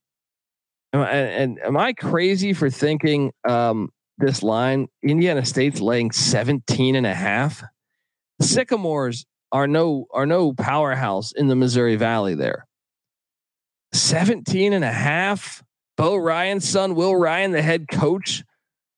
[0.94, 4.88] And, and am I crazy for thinking um, this line?
[5.04, 7.64] Indiana State's laying 17 and a half.
[8.42, 12.68] Sycamores are no are no powerhouse in the Missouri Valley there.
[13.94, 15.64] 17 and a half.
[15.98, 18.44] Bo Ryan's son, Will Ryan, the head coach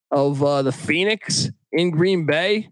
[0.10, 2.70] of uh, the Phoenix in Green Bay.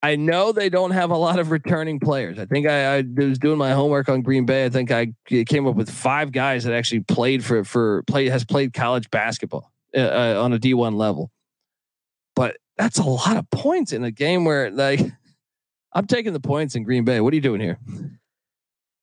[0.00, 2.38] I know they don't have a lot of returning players.
[2.38, 4.64] I think I, I, was doing my homework on Green Bay.
[4.64, 8.44] I think I came up with five guys that actually played for for play has
[8.44, 11.30] played college basketball uh, uh, on a D one level.
[12.34, 15.00] But that's a lot of points in a game where like
[15.92, 17.20] I'm taking the points in Green Bay.
[17.20, 17.78] What are you doing here?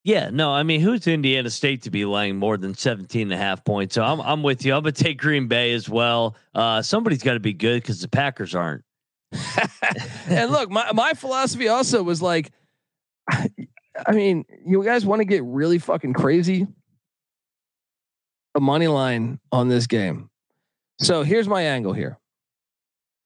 [0.06, 3.38] Yeah, no, I mean, who's Indiana State to be laying more than 17 and a
[3.38, 3.96] half points?
[3.96, 4.76] So I'm, I'm with you.
[4.76, 6.36] I'm going to take Green Bay as well.
[6.54, 8.84] Uh, somebody's got to be good because the Packers aren't.
[10.28, 12.52] and look, my, my philosophy also was like,
[13.28, 16.68] I mean, you guys want to get really fucking crazy?
[18.54, 20.30] A money line on this game.
[21.00, 22.20] So here's my angle here.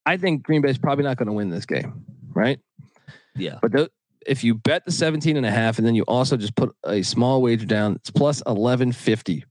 [0.06, 2.60] I think Green Bay's probably not going to win this game, right?
[3.36, 3.60] Yeah.
[3.62, 3.92] But the,
[4.26, 7.02] if you bet the 17 and a half and then you also just put a
[7.04, 9.46] small wager down, it's plus 1150.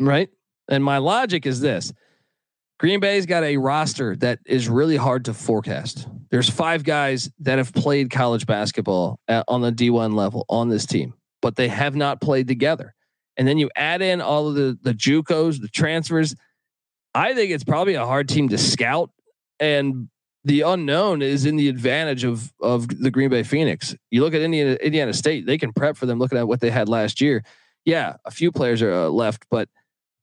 [0.00, 0.28] Right?
[0.68, 1.92] And my logic is this.
[2.78, 6.08] Green Bay's got a roster that is really hard to forecast.
[6.30, 10.84] There's five guys that have played college basketball at, on the D1 level on this
[10.84, 12.94] team, but they have not played together.
[13.36, 16.34] And then you add in all of the the JUCOs, the transfers.
[17.14, 19.10] I think it's probably a hard team to scout.
[19.60, 20.08] And
[20.44, 23.94] the unknown is in the advantage of of the Green Bay Phoenix.
[24.10, 26.18] You look at Indiana Indiana State; they can prep for them.
[26.18, 27.44] Looking at what they had last year,
[27.84, 29.68] yeah, a few players are uh, left, but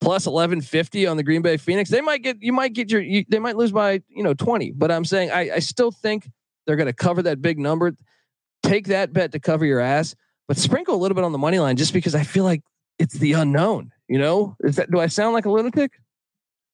[0.01, 3.01] plus eleven fifty on the Green Bay Phoenix, they might get you might get your
[3.01, 4.71] you, they might lose by you know twenty.
[4.71, 6.29] But I'm saying I, I still think
[6.65, 7.95] they're going to cover that big number.
[8.61, 10.15] Take that bet to cover your ass,
[10.49, 12.61] but sprinkle a little bit on the money line just because I feel like
[12.97, 13.91] it's the unknown.
[14.09, 15.93] You know, is that do I sound like a lunatic?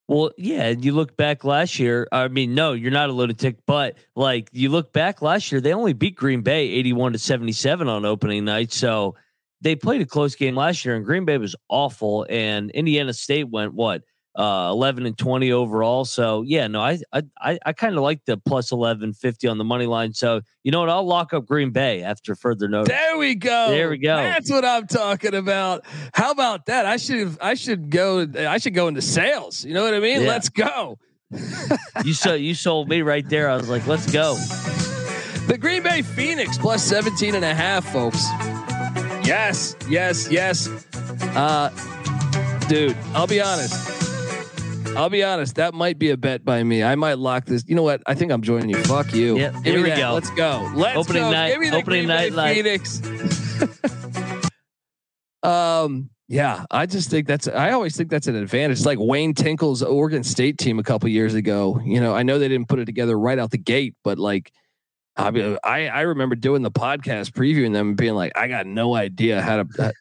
[0.07, 2.07] Well, yeah, and you look back last year.
[2.11, 5.73] I mean, no, you're not a lunatic, but like you look back last year, they
[5.73, 8.71] only beat Green Bay 81 to 77 on opening night.
[8.71, 9.15] So
[9.61, 12.27] they played a close game last year, and Green Bay was awful.
[12.29, 14.03] And Indiana State went what
[14.35, 16.03] uh, 11 and 20 overall.
[16.05, 16.99] So yeah, no, I
[17.41, 20.13] I I kind of like the plus 1150 on the money line.
[20.13, 20.89] So you know what?
[20.89, 22.89] I'll lock up Green Bay after further notice.
[22.89, 23.69] There we go.
[23.69, 24.17] There we go.
[24.17, 25.85] That's what I'm talking about.
[26.13, 26.85] How about that?
[26.85, 29.63] I should I should go I should go into sales.
[29.63, 30.21] You know what I mean?
[30.21, 30.27] Yeah.
[30.27, 30.99] Let's go.
[32.03, 33.49] you so you sold me right there.
[33.49, 34.35] I was like, let's go.
[35.47, 38.25] The Green Bay Phoenix plus 17 and a half, folks.
[39.25, 40.67] Yes, yes, yes.
[41.35, 41.69] Uh
[42.67, 44.04] dude, I'll be honest
[44.95, 45.55] I'll be honest.
[45.55, 46.83] That might be a bet by me.
[46.83, 47.63] I might lock this.
[47.67, 48.01] You know what?
[48.05, 48.77] I think I'm joining you.
[48.83, 49.35] Fuck you.
[49.37, 49.97] Give here we that.
[49.97, 50.13] go.
[50.13, 50.71] Let's go.
[50.75, 50.99] Let's go.
[51.01, 51.31] Opening go.
[51.31, 52.55] night- Give me the opening Green night Bay.
[52.55, 53.01] Phoenix.
[55.43, 56.09] um.
[56.27, 57.47] Yeah, I just think that's.
[57.47, 58.77] I always think that's an advantage.
[58.77, 61.79] It's like Wayne Tinkle's Oregon State team a couple years ago.
[61.85, 64.51] You know, I know they didn't put it together right out the gate, but like,
[65.15, 68.65] I mean, I I remember doing the podcast previewing them and being like, I got
[68.65, 69.93] no idea how to.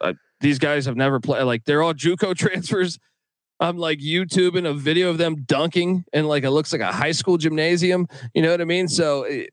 [0.00, 1.44] Uh, these guys have never played.
[1.44, 2.98] Like, they're all JUCO transfers.
[3.60, 7.12] I'm like YouTubing a video of them dunking, and like it looks like a high
[7.12, 8.08] school gymnasium.
[8.34, 8.88] You know what I mean?
[8.88, 9.46] So, eh,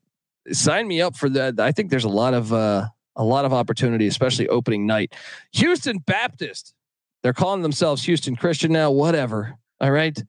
[0.50, 1.60] sign me up for that.
[1.60, 2.86] I think there's a lot of uh,
[3.16, 5.14] a lot of opportunity, especially opening night.
[5.52, 6.74] Houston Baptist,
[7.22, 8.90] they're calling themselves Houston Christian now.
[8.90, 9.56] Whatever.
[9.80, 10.20] All right.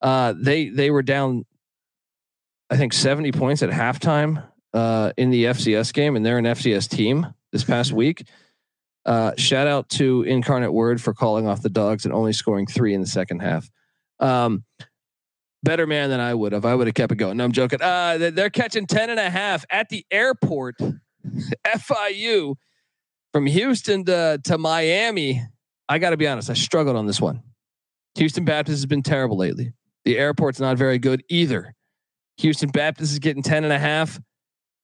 [0.00, 1.44] Uh, they they were down,
[2.70, 6.88] I think, 70 points at halftime uh, in the FCS game, and they're an FCS
[6.88, 8.26] team this past week.
[9.06, 12.94] Uh, shout out to Incarnate Word for calling off the dogs and only scoring three
[12.94, 13.68] in the second half.
[14.20, 14.64] Um,
[15.62, 16.64] better man than I would have.
[16.64, 17.36] I would have kept it going.
[17.36, 17.80] No, I'm joking.
[17.82, 20.76] Uh, they- they're catching 10 and a half at the airport.
[21.66, 22.54] FIU
[23.32, 25.42] from Houston to, to Miami.
[25.88, 26.50] I got to be honest.
[26.50, 27.42] I struggled on this one.
[28.16, 29.72] Houston Baptist has been terrible lately.
[30.04, 31.74] The airport's not very good either.
[32.38, 34.20] Houston Baptist is getting 10 and a half.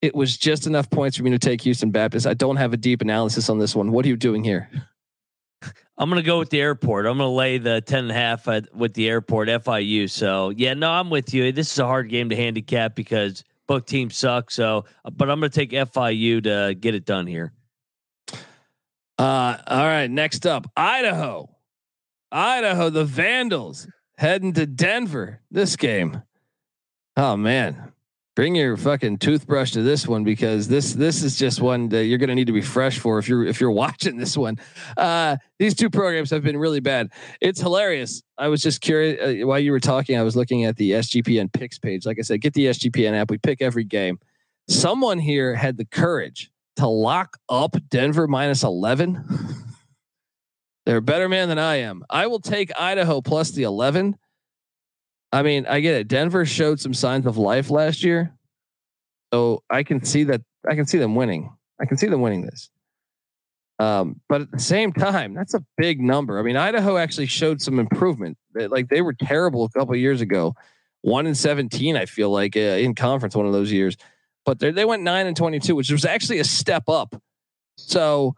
[0.02, 2.26] It was just enough points for me to take Houston Baptist.
[2.26, 3.92] I don't have a deep analysis on this one.
[3.92, 4.70] What are you doing here?
[5.98, 7.04] I'm gonna go with the airport.
[7.04, 10.08] I'm gonna lay the ten and a half at, with the airport FIU.
[10.08, 11.52] So yeah, no, I'm with you.
[11.52, 14.50] This is a hard game to handicap because both teams suck.
[14.50, 17.52] So, but I'm gonna take FIU to get it done here.
[19.18, 20.10] Uh, all right.
[20.10, 21.54] Next up, Idaho.
[22.32, 23.86] Idaho, the Vandals
[24.16, 25.42] heading to Denver.
[25.50, 26.22] This game.
[27.18, 27.92] Oh man,
[28.36, 32.18] bring your fucking toothbrush to this one because this this is just one that you're
[32.18, 34.58] going to need to be fresh for if you're if you're watching this one.
[34.96, 37.10] Uh, these two programs have been really bad.
[37.40, 38.22] It's hilarious.
[38.38, 40.18] I was just curious uh, while you were talking.
[40.18, 42.06] I was looking at the SGPN picks page.
[42.06, 43.30] Like I said, get the SGPN app.
[43.30, 44.18] We pick every game.
[44.68, 49.24] Someone here had the courage to lock up Denver minus 11.
[50.86, 52.04] They're a better man than I am.
[52.08, 54.16] I will take Idaho plus the 11.
[55.32, 56.08] I mean, I get it.
[56.08, 58.34] Denver showed some signs of life last year.
[59.32, 61.52] So I can see that I can see them winning.
[61.80, 62.68] I can see them winning this.
[63.78, 66.38] Um, but at the same time, that's a big number.
[66.38, 68.36] I mean, Idaho actually showed some improvement.
[68.54, 70.54] Like they were terrible a couple years ago,
[71.02, 71.96] one in seventeen.
[71.96, 73.96] I feel like uh, in conference one of those years,
[74.44, 77.14] but they went nine and twenty-two, which was actually a step up.
[77.78, 78.34] So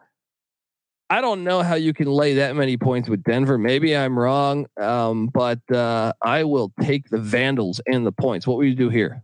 [1.10, 3.58] I don't know how you can lay that many points with Denver.
[3.58, 8.46] Maybe I'm wrong, um, but uh, I will take the Vandals and the points.
[8.46, 9.22] What will you do here?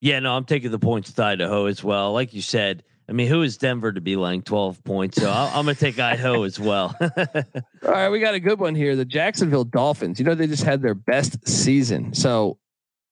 [0.00, 2.12] Yeah, no, I'm taking the points with Idaho as well.
[2.12, 5.20] Like you said, I mean, who is Denver to be laying 12 points?
[5.20, 6.96] So I'll, I'm gonna take Idaho as well.
[7.00, 7.08] All
[7.82, 8.96] right, we got a good one here.
[8.96, 10.18] The Jacksonville Dolphins.
[10.18, 12.14] You know, they just had their best season.
[12.14, 12.58] So,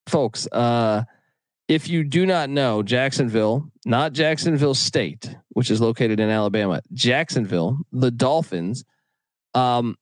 [0.07, 1.03] folks, uh,
[1.73, 7.79] if you do not know, Jacksonville, not Jacksonville State, which is located in Alabama, Jacksonville,
[7.91, 8.85] the Dolphins,
[9.55, 9.97] um,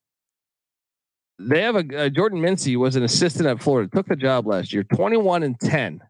[1.39, 4.73] they have a uh, Jordan Mincy was an assistant at Florida, took the job last
[4.73, 6.01] year, 21 and 10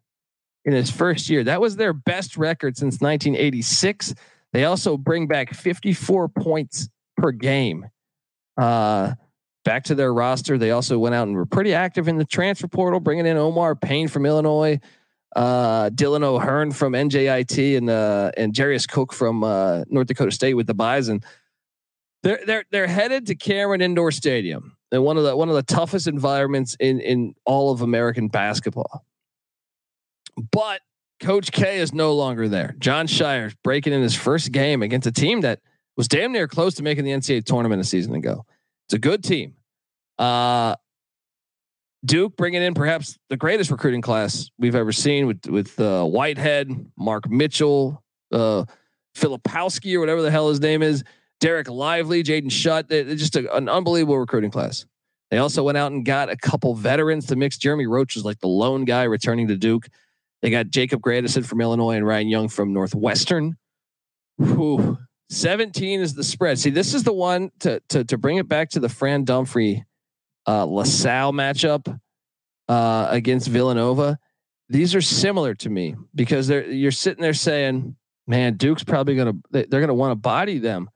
[0.65, 1.43] in his first year.
[1.43, 4.15] That was their best record since 1986.
[4.53, 7.85] They also bring back 54 points per game
[8.57, 9.13] uh,
[9.63, 10.57] back to their roster.
[10.57, 13.75] They also went out and were pretty active in the transfer portal, bringing in Omar
[13.75, 14.79] Payne from Illinois,
[15.35, 20.55] uh, Dylan O'Hearn from NJIT, and uh, and Jarius Cook from uh, North Dakota State
[20.55, 21.21] with the Bison.
[22.23, 25.63] They're they're they're headed to Cameron Indoor Stadium, and one of the one of the
[25.63, 29.05] toughest environments in in all of American basketball.
[30.51, 30.81] But
[31.19, 32.75] Coach K is no longer there.
[32.79, 35.59] Jon Scheyer's breaking in his first game against a team that
[35.95, 38.45] was damn near close to making the NCAA tournament a season ago.
[38.87, 39.55] It's a good team.
[40.17, 40.75] Uh,
[42.03, 46.69] Duke bringing in perhaps the greatest recruiting class we've ever seen with with uh, Whitehead,
[46.97, 48.65] Mark Mitchell, uh,
[49.15, 51.03] Filipowski or whatever the hell his name is,
[51.41, 52.87] Dereck Lively, Jaden Schutt.
[52.87, 54.85] They- just a, an unbelievable recruiting class.
[55.29, 57.57] They also went out and got a couple veterans to mix.
[57.57, 59.87] Jeremy Roach was like the lone guy returning to Duke.
[60.41, 63.55] They got Jacob Grandison from Illinois and Ryan Young from Northwestern.
[64.37, 64.97] Whew.
[65.29, 66.59] 17 is the spread.
[66.59, 69.83] See, this is the one to to to bring it back to the Fran Dunphy
[70.51, 71.99] uh LaSalle matchup
[72.67, 74.17] uh against Villanova.
[74.69, 77.95] These are similar to me because they're you're sitting there saying,
[78.27, 80.89] man, Duke's probably gonna they- they're gonna want to body them.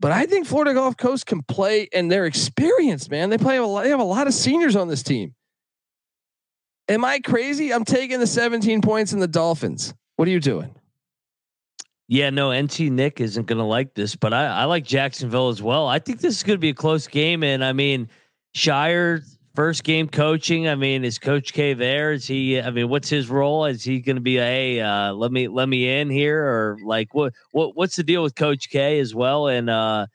[0.00, 3.30] But I think Florida Gulf Coast can play and they're experienced, man.
[3.30, 5.34] They play a lot, they have a lot of seniors on this team.
[6.88, 7.72] Am I crazy?
[7.74, 9.92] I'm taking the 17 points in the Dolphins.
[10.16, 10.74] What are you doing?
[12.10, 15.86] yeah, no, NT Nick isn't gonna like this, but I, I like Jacksonville as well.
[15.86, 18.08] I think this is gonna be a close game, and I mean,
[18.54, 19.22] Scheyer
[19.54, 20.68] first game coaching.
[20.68, 22.12] I mean, is Coach K there?
[22.12, 22.60] Is he?
[22.60, 23.64] I mean, what's his role?
[23.64, 26.78] Is he going to be a hey, uh, let me let me in here, or
[26.84, 29.48] like what what what's the deal with Coach K as well?
[29.48, 30.06] And uh,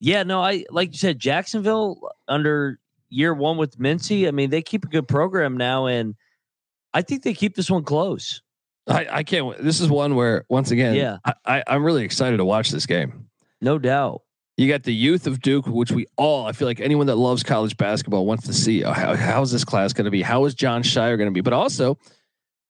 [0.00, 2.78] yeah, no, I like you said, Jacksonville under
[3.10, 4.26] year one with Mincy.
[4.26, 6.14] I mean, they keep a good program now, and
[6.94, 8.40] I think they keep this one close.
[8.88, 9.62] I, I can't.
[9.62, 11.18] This is one where once again, Yeah.
[11.24, 13.26] I, I, I'm really excited to watch this game.
[13.60, 14.22] No doubt.
[14.60, 17.42] You got the youth of Duke, which we all, I feel like anyone that loves
[17.42, 18.84] college basketball wants to see.
[18.84, 20.20] Oh, how, how is this class going to be?
[20.20, 21.40] How is Jon Scheyer going to be?
[21.40, 21.96] But also,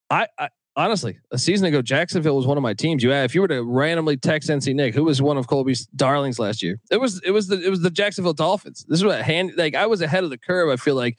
[0.08, 3.02] I, I honestly, a season ago, Jacksonville was one of my teams.
[3.02, 6.38] You, if you were to randomly text NC Nick, who was one of Colby's darlings
[6.38, 8.86] last year, it was it was the it was the Jacksonville Dolphins.
[8.88, 10.70] This is what hand like I was ahead of the curve.
[10.70, 11.18] I feel like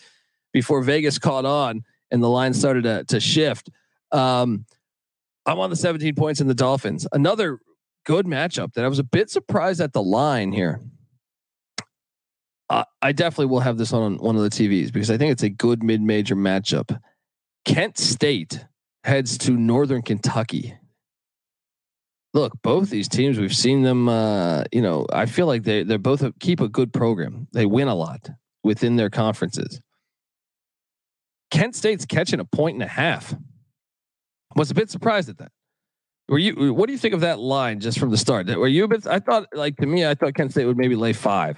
[0.53, 3.69] before Vegas caught on and the line started to to shift.
[4.13, 4.65] Um,
[5.45, 7.05] I'm on the 17 points in the Dolphins.
[7.11, 7.59] Another
[8.05, 10.81] good matchup that I was a bit surprised at the line here.
[12.69, 15.43] Uh, I definitely will have this on one of the TVs because I think it's
[15.43, 16.97] a good mid-major matchup.
[17.65, 18.65] Kent State
[19.03, 20.77] heads to Northern Kentucky.
[22.33, 24.07] Look, both these teams we've seen them.
[24.07, 27.47] Uh, you know, I feel like they they're both a, keep a good program.
[27.51, 28.29] They win a lot
[28.63, 29.81] within their conferences.
[31.49, 33.35] Kent State's catching a point and a half.
[34.55, 35.51] Was a bit surprised at that.
[36.31, 36.73] Were you?
[36.73, 38.47] What do you think of that line just from the start?
[38.47, 39.05] Were you a bit?
[39.05, 41.57] I thought, like to me, I thought Kent State would maybe lay five.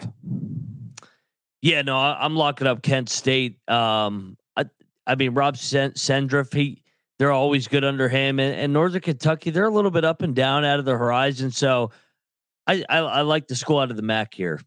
[1.62, 3.60] Yeah, no, I, I'm locking up Kent State.
[3.70, 4.66] Um, I,
[5.06, 6.82] I mean Rob Sen- Senderoff, he
[7.20, 10.34] they're always good under him, and, and Northern Kentucky, they're a little bit up and
[10.36, 11.52] down out of the horizon.
[11.52, 11.92] So,
[12.66, 14.60] I I, I like the school out of the MAC here.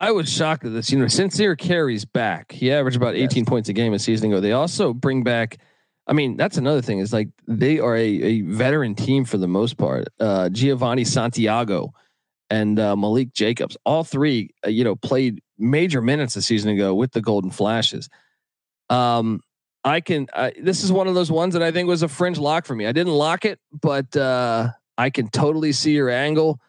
[0.00, 0.90] I was shocked at this.
[0.90, 2.50] You know, Sincere Carry's back.
[2.50, 3.48] He averaged about 18 Yes.
[3.48, 4.40] points a game a season ago.
[4.40, 5.58] They also bring back.
[6.06, 6.98] I mean, that's another thing.
[6.98, 10.08] Is like they are a, a veteran team for the most part.
[10.20, 11.92] Uh, Giovanni Santiago
[12.50, 16.94] and uh, Malik Jacobs, all three, uh, you know, played major minutes a season ago
[16.94, 18.08] with the Golden Flashes.
[18.90, 19.40] Um,
[19.82, 20.28] I can.
[20.60, 22.86] This is one of those ones that I think was a fringe lock for me.
[22.86, 26.60] I didn't lock it, but uh, I can totally see your angle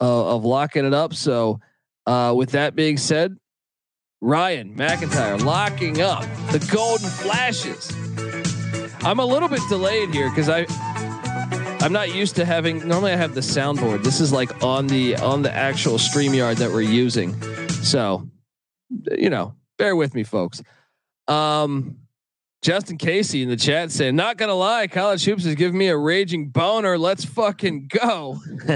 [0.00, 1.14] uh, of locking it up.
[1.14, 1.60] So,
[2.06, 3.36] uh, with that being said,
[4.20, 7.92] Ryan McIntyre locking up the Golden Flashes.
[9.04, 10.66] I'm a little bit delayed here because I
[11.84, 12.88] I'm not used to having.
[12.88, 14.02] Normally, I have the soundboard.
[14.02, 17.38] This is like on the on the actual Streamyard that we're using.
[17.82, 18.26] So,
[19.12, 20.62] you know, bear with me, folks.
[21.28, 21.98] Um,
[22.62, 25.98] Justin Casey in the chat saying, "Not gonna lie, college hoops is giving me a
[25.98, 26.96] raging boner.
[26.96, 28.40] Let's fucking go."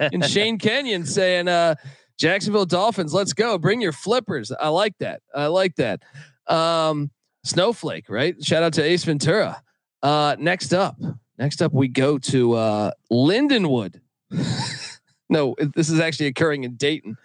[0.00, 1.74] and Shane Kenyon saying, uh,
[2.18, 3.58] Jacksonville Dolphins, let's go.
[3.58, 4.50] Bring your flippers.
[4.50, 5.20] I like that.
[5.34, 6.02] I like that.
[6.46, 7.10] Um,
[7.46, 8.42] Snowflake, right?
[8.42, 9.62] Shout out to Ace Ventura.
[10.02, 10.96] Uh, next up,
[11.38, 14.00] next up, we go to uh, Lindenwood.
[15.28, 17.16] no, this is actually occurring in Dayton,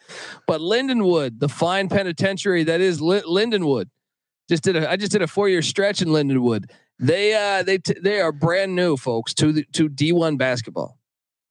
[0.47, 3.89] but Lindenwood, the fine penitentiary that is Li- Lindenwood.
[4.49, 6.69] Just did a, I just did a four year stretch in Lindenwood.
[6.99, 10.99] They uh they t- they are brand new folks to the to D1 basketball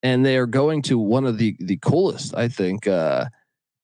[0.03, 3.27] and they are going to one of the the coolest, I think, uh,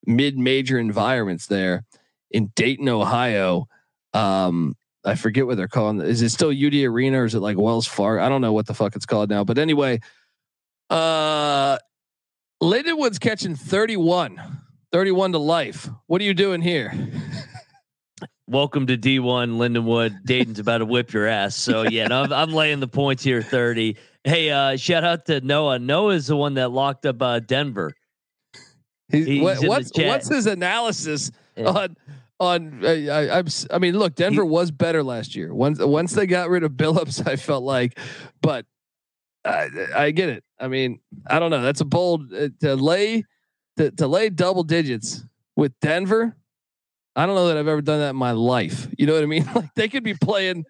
[0.07, 1.85] mid major environments there
[2.31, 3.69] in Dayton, Ohio.
[4.17, 6.01] Um, I forget what they're calling.
[6.01, 6.09] it.
[6.09, 8.25] Is it still UD Arena or is it like Wells Fargo?
[8.25, 9.45] I don't know what the fuck it's called now.
[9.45, 10.01] But anyway,
[10.91, 11.79] uh,
[12.63, 14.41] Lindenwood's catching 31,
[14.93, 15.89] 31 to life.
[16.07, 16.93] What are you doing here?
[18.49, 20.25] Welcome to D1 Lindenwood.
[20.25, 21.57] Dayton's about to whip your ass.
[21.57, 23.97] So yeah, no, I'm, I'm laying the points here, 30.
[24.25, 25.79] Hey, uh, shout out to Noah.
[25.79, 27.93] Noah's the one that locked up uh, Denver.
[29.09, 31.67] He's, He's what, what's what's his analysis Yeah.
[31.67, 31.97] on
[32.41, 32.85] on?
[32.85, 35.55] Uh, I, I'm I mean, look, Denver was better last year.
[35.55, 37.99] Once once they got rid of Billups, I felt like,
[38.41, 38.67] but
[39.45, 40.45] I, I get it.
[40.59, 41.63] I mean, I don't know.
[41.63, 43.25] That's a bold uh, to lay
[43.77, 45.25] to, to lay double digits
[45.55, 46.37] with Denver.
[47.15, 48.89] I don't know that I've ever done that in my life.
[48.99, 49.49] You know what I mean?
[49.55, 50.65] Like they could be playing,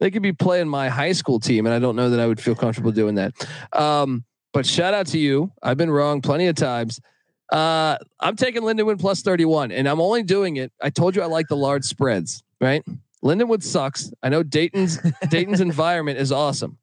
[0.00, 2.40] they could be playing my high school team, and I don't know that I would
[2.40, 3.32] feel comfortable doing that.
[3.72, 5.52] Um, but shout out to you.
[5.62, 7.00] I've been wrong plenty of times.
[7.50, 10.72] Uh, I'm taking Lindenwood plus 31, and I'm only doing it.
[10.80, 12.82] I told you I like the large spreads, right?
[13.22, 14.12] Lindenwood sucks.
[14.22, 16.78] I know Dayton's Dayton's environment is awesome.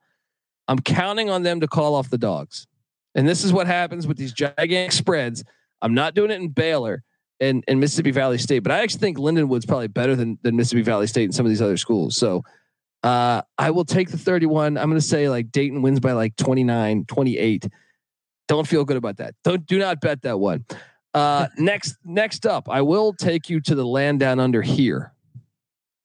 [0.68, 2.68] I'm counting on them to call off the dogs.
[3.14, 5.44] And this is what happens with these gigantic spreads.
[5.82, 7.04] I'm not doing it in Baylor
[7.40, 10.84] and, and Mississippi Valley State, but I actually think Lindenwood's probably better than, than Mississippi
[10.84, 12.16] Valley State and some of these other schools.
[12.16, 12.44] So
[13.04, 14.78] uh, I will take the 31.
[14.78, 17.68] I'm going to say like Dayton wins by like 29, 28.
[18.52, 19.34] Don't feel good about that.
[19.46, 20.66] Don't do not bet that one.
[21.14, 25.14] Uh, next, next up, I will take you to the land down under here.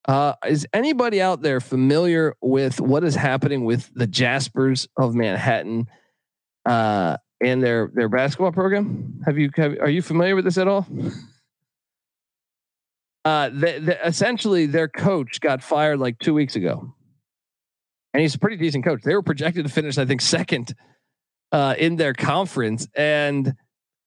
[0.07, 5.88] Uh, is anybody out there familiar with what is happening with the Jaspers of Manhattan
[6.64, 9.22] uh, and their their basketball program?
[9.26, 10.86] Have you have, are you familiar with this at all?
[13.24, 16.94] Uh, the, the, essentially, their coach got fired like two weeks ago,
[18.14, 19.03] and he's a pretty decent coach.
[19.03, 20.76] They were projected to finish, I think, second
[21.53, 23.55] uh, in their conference, and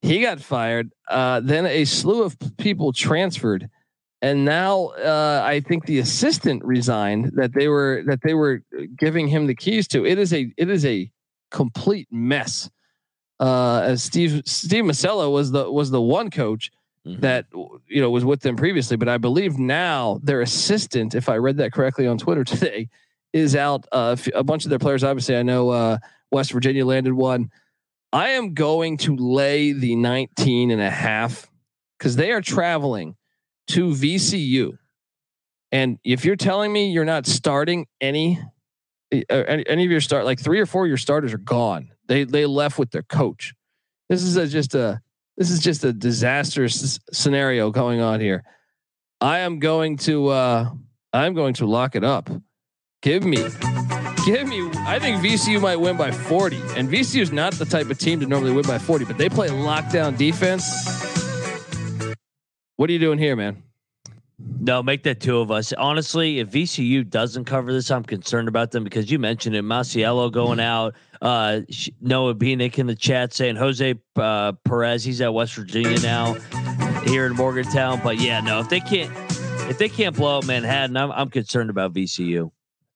[0.02, 0.92] he got fired.
[1.10, 3.70] Uh, then a slew of people transferred,
[4.22, 8.64] and now uh, I think the assistant resigned that they were that they were
[8.98, 10.06] giving him the keys to.
[10.06, 11.12] It is a it is a
[11.52, 12.70] complete mess.
[13.40, 16.72] Uh, as Steve Steve Masiello was the was the one coach
[17.06, 17.22] mm-hmm.
[17.22, 17.46] that
[17.88, 21.58] you know was with them previously, but I believe now their assistant, if I read
[21.58, 22.90] that correctly on Twitter today,
[23.34, 23.88] is out.
[23.92, 25.98] Uh, a bunch of their players, obviously, I know uh,
[26.32, 27.50] West Virginia landed one.
[28.12, 31.48] I am going to lay the 19 and a half
[31.98, 33.16] because they are traveling
[33.68, 34.78] to VCU.
[35.72, 38.40] And if you're telling me you're not starting any,
[39.14, 41.92] uh, any, any of your start, like three or four of your starters are gone.
[42.08, 43.54] They they left with their coach.
[44.10, 45.02] This is a, just a
[45.38, 48.44] this is just a disastrous scenario going on here.
[49.22, 50.72] I am going to uh
[51.14, 52.30] I'm going to lock it up.
[53.02, 53.38] Give me
[54.26, 56.58] give me I think VCU might win by 40.
[56.76, 59.30] And VCU is not the type of team to normally win by 40, but they
[59.30, 60.66] play lockdown defense.
[62.76, 63.64] What are you doing here, man?
[64.62, 65.72] No, make that two of us.
[65.74, 69.64] Honestly, if VCU doesn't cover this, I'm concerned about them because you mentioned it.
[69.64, 70.96] Masiello going out.
[71.22, 71.62] Uh,
[72.02, 76.34] Noah Beanick in the chat saying Jose uh, Perez, he's at West Virginia now,
[77.06, 78.00] here in Morgantown.
[78.04, 79.12] But yeah, no, if they can't,
[79.70, 82.52] if they can't blow up Manhattan, I'm I'm concerned about VCU.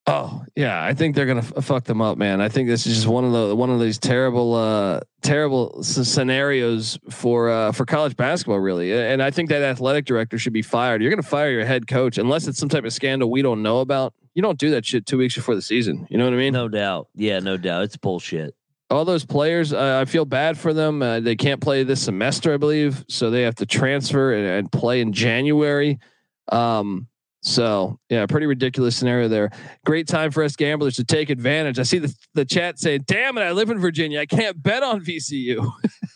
[0.06, 2.42] Oh yeah, I think they're gonna f- fuck them up, man.
[2.42, 6.08] I think this is just one of the one of these terrible, uh, terrible s-
[6.10, 8.92] scenarios for uh, for college basketball, really.
[8.94, 11.02] And I think that athletic director should be fired.
[11.02, 13.80] You're gonna fire your head coach unless it's some type of scandal we don't know
[13.80, 14.14] about.
[14.36, 16.06] You don't do that shit two weeks before the season.
[16.10, 16.52] You know what I mean?
[16.54, 17.08] No doubt.
[17.16, 17.84] Yeah, no doubt.
[17.84, 18.54] It's bullshit.
[18.90, 21.02] All those players, uh, I feel bad for them.
[21.02, 24.72] Uh, they can't play this semester, I believe, so they have to transfer and, and
[24.72, 25.98] play in January.
[26.52, 27.08] Um,
[27.44, 29.52] so yeah, pretty ridiculous scenario there.
[29.86, 31.78] Great time for us gamblers to take advantage.
[31.78, 34.22] I see the, the chat saying, damn it, I live in Virginia.
[34.22, 35.70] I can't bet on VCU.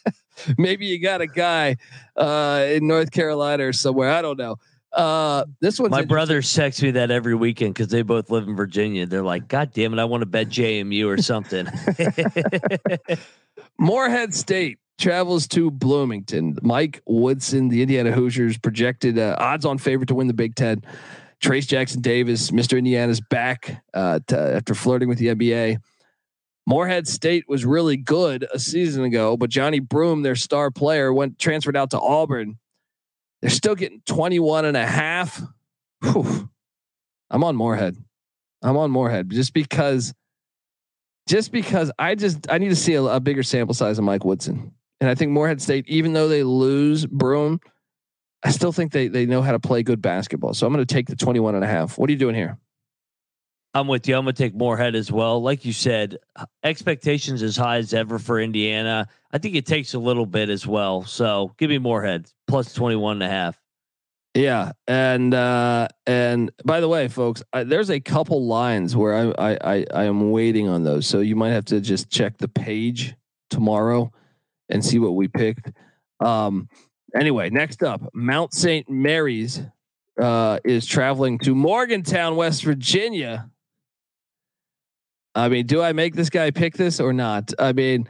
[0.57, 1.75] Maybe you got a guy
[2.15, 4.11] uh, in North Carolina or somewhere.
[4.11, 4.55] I don't know.
[4.93, 5.91] Uh, this one.
[5.91, 9.05] My brothers text me that every weekend because they both live in Virginia.
[9.05, 11.67] They're like, God damn it, I want to bet JMU or something.
[13.77, 16.57] Morehead State travels to Bloomington.
[16.61, 20.81] Mike Woodson, the Indiana Hoosiers, projected uh, odds on favorite to win the Big Ten.
[21.41, 22.77] Trayce Jackson Davis, Mr.
[22.77, 25.77] Indiana's back uh, to, after flirting with the NBA.
[26.65, 31.39] Morehead State was really good a season ago, but Johni Broome, their star player, went
[31.39, 32.57] transferred out to Auburn.
[33.41, 35.41] They're still getting 21 and a half.
[36.01, 36.49] Whew.
[37.29, 37.95] I'm on Morehead.
[38.63, 40.13] I'm on Morehead just because
[41.27, 44.25] just because I just I need to see a, a bigger sample size of Mike
[44.25, 44.73] Woodson.
[44.99, 47.59] And I think Morehead State, even though they lose Broome,
[48.43, 50.53] I still think they they know how to play good basketball.
[50.53, 51.97] So I'm going to take the 21 and a half.
[51.97, 52.57] What are you doing here?
[53.73, 54.15] I'm with you.
[54.15, 55.41] I'm going to take Morehead as well.
[55.41, 56.17] Like you said,
[56.63, 59.07] expectations as high as ever for Indiana.
[59.31, 61.03] I think it takes a little bit as well.
[61.03, 63.61] So give me Morehead plus 21 and a half.
[64.33, 69.51] Yeah, and uh, and by the way, folks, I, there's a couple lines where I,
[69.51, 72.47] I I I am waiting on those, so you might have to just check the
[72.47, 73.15] page
[73.49, 74.11] tomorrow
[74.69, 75.71] and see what we picked.
[76.19, 76.69] Um,
[77.15, 78.89] anyway, next up, Mount St.
[78.89, 79.61] Mary's
[80.19, 83.49] uh, is traveling to Morgantown, West Virginia.
[85.35, 87.53] I mean, do I make this guy pick this or not?
[87.59, 88.09] I mean,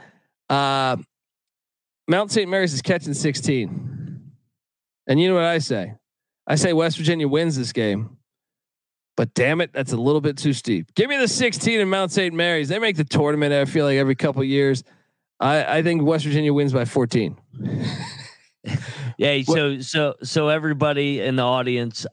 [0.49, 0.97] uh,
[2.07, 2.49] Mount St.
[2.49, 4.31] Mary's is catching 16.
[5.07, 5.93] And you know what I say?
[6.45, 8.17] I say West Virginia wins this game.
[9.17, 10.93] But damn it, that's a little bit too steep.
[10.93, 12.33] Give me the 16 in Mount St.
[12.33, 12.69] Mary's.
[12.69, 14.83] They make the tournament, I feel like, every couple years.
[15.39, 17.37] I, I think West Virginia wins by 14.
[19.17, 19.41] yeah.
[19.43, 22.05] So, so, so everybody in the audience,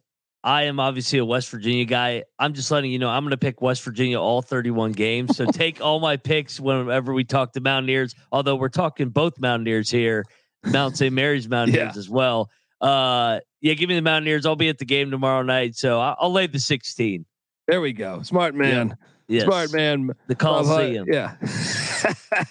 [0.43, 2.25] I am obviously a West Virginia guy.
[2.39, 5.37] I'm just letting you know I'm going to pick West Virginia all 31 games.
[5.37, 8.15] So take all my picks whenever we talk to Mountaineers.
[8.31, 10.25] Although we're talking both Mountaineers here,
[10.67, 11.13] Mount St.
[11.13, 11.99] Mary's Mountaineers yeah.
[11.99, 12.51] as well.
[12.81, 14.45] Uh, yeah, give me the Mountaineers.
[14.45, 17.25] I'll be at the game tomorrow night, so I'll, I'll lay the 16.
[17.67, 18.21] There we go.
[18.23, 18.89] Smart man.
[18.89, 18.95] Yeah.
[19.27, 19.45] Yes.
[19.45, 20.11] Smart man.
[20.27, 21.07] The Coliseum.
[21.11, 21.37] Yeah.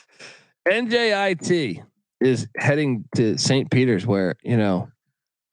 [0.68, 1.84] NJIT
[2.22, 3.70] is heading to St.
[3.70, 4.89] Peter's, where you know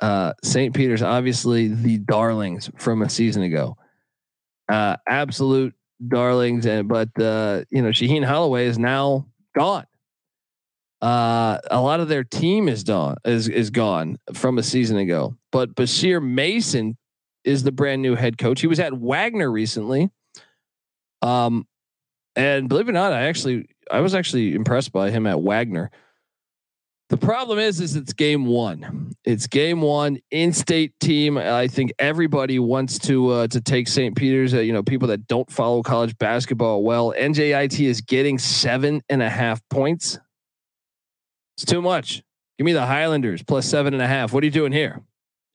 [0.00, 0.74] uh, St.
[0.74, 3.76] Peter's obviously the darlings from a season ago,
[4.70, 5.74] uh, absolute
[6.06, 9.86] darlings, and but uh, you know Shaheen Holloway is now gone.
[11.02, 15.36] Uh, a lot of their team is gone is is gone from a season ago,
[15.50, 16.96] but Bashir Mason
[17.44, 18.60] is the brand new head coach.
[18.60, 20.10] He was at Wagner recently.
[21.22, 21.66] Um,
[22.36, 25.90] and believe it or not, I actually I was actually impressed by him at Wagner.
[27.10, 31.38] The problem is, is it's game one, It's game one, in-state team.
[31.38, 34.14] I think everybody wants to uh, to take St.
[34.14, 34.54] Peter's.
[34.54, 37.12] Uh, you know, people that don't follow college basketball well.
[37.18, 40.20] NJIT is getting seven and a half points.
[41.56, 42.22] It's too much.
[42.58, 44.32] Give me the Highlanders plus seven and a half.
[44.32, 45.02] What are you doing here?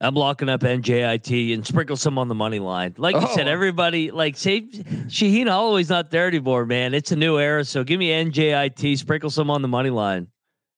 [0.01, 2.95] I'm locking up NJIT and sprinkle some on the money line.
[2.97, 3.51] Like you said, Oh.
[3.51, 6.93] everybody like say Shaheen Holloway's not there anymore, man.
[6.93, 7.63] It's a new era.
[7.63, 10.27] So give me NJIT, sprinkle some on the money line.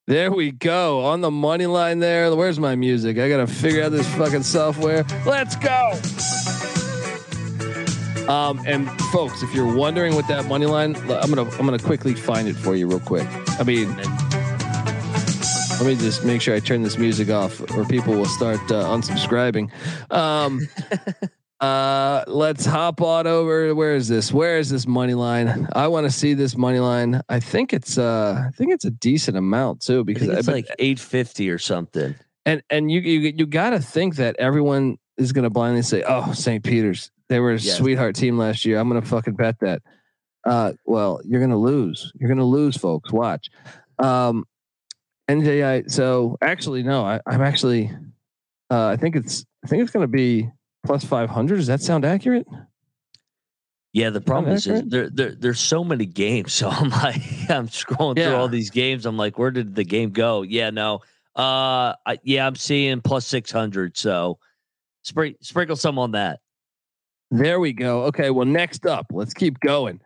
[0.05, 1.99] There we go on the money line.
[1.99, 2.33] There.
[2.35, 3.17] Where's my music?
[3.17, 5.03] I gotta figure out this fucking software.
[5.25, 5.93] Let's go.
[8.31, 12.13] Um, and folks, if you're wondering what that money line, I'm gonna I'm gonna quickly
[12.13, 13.27] find it for you real quick.
[13.59, 13.89] I mean,
[15.79, 18.85] let me just make sure I turn this music off, or people will start uh,
[18.85, 19.69] unsubscribing.
[20.11, 20.67] Um,
[21.59, 23.73] uh, let's hop on over.
[23.75, 24.31] Where is this?
[24.33, 25.67] Where is this money line?
[25.73, 27.21] I want to see this money line.
[27.29, 30.45] I think it's uh, I think it's a decent amount too I because think it's
[30.47, 32.15] but- like 850 or something.
[32.45, 36.03] and and you you you got to think that everyone is going to blindly say,
[36.07, 36.63] "Oh, St.
[36.63, 37.77] Peter's, they were a Yes.
[37.77, 38.79] sweetheart team last year.
[38.79, 39.81] I'm going to fucking bet that."
[40.45, 42.11] Uh, well, you're going to lose.
[42.15, 43.11] You're going to lose, folks.
[43.11, 43.49] Watch.
[43.99, 44.45] Um,
[45.27, 45.89] NJI.
[45.89, 47.91] So actually, no, I, I'm actually.
[48.69, 49.45] Uh, I think it's.
[49.63, 50.49] I think it's going to be
[50.85, 51.55] plus 500.
[51.55, 52.47] Does that sound accurate?
[53.93, 56.53] Yeah, the problem is, is there, there there's so many games.
[56.57, 59.05] So I'm like, I'm scrolling through all these games.
[59.05, 60.43] I'm like, where did the game go?
[60.43, 61.01] Yeah, no.
[61.35, 63.97] Uh, I, yeah, I'm seeing plus 600.
[63.97, 64.39] So
[65.03, 66.39] spring, sprinkle some on that.
[67.31, 68.03] There we go.
[68.05, 69.99] Okay, well, next up, let's keep going.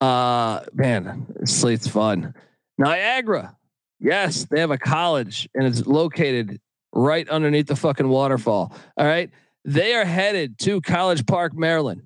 [0.00, 2.34] Uh man, slate's fun.
[2.76, 3.56] Niagara.
[3.98, 6.60] Yes, they have a college and it's located
[6.92, 8.74] right underneath the fucking waterfall.
[8.96, 9.30] All right.
[9.64, 12.02] They are headed to College Park, Maryland.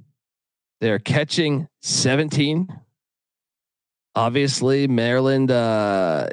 [0.80, 2.68] They are catching 17.
[4.14, 6.28] Obviously, Maryland uh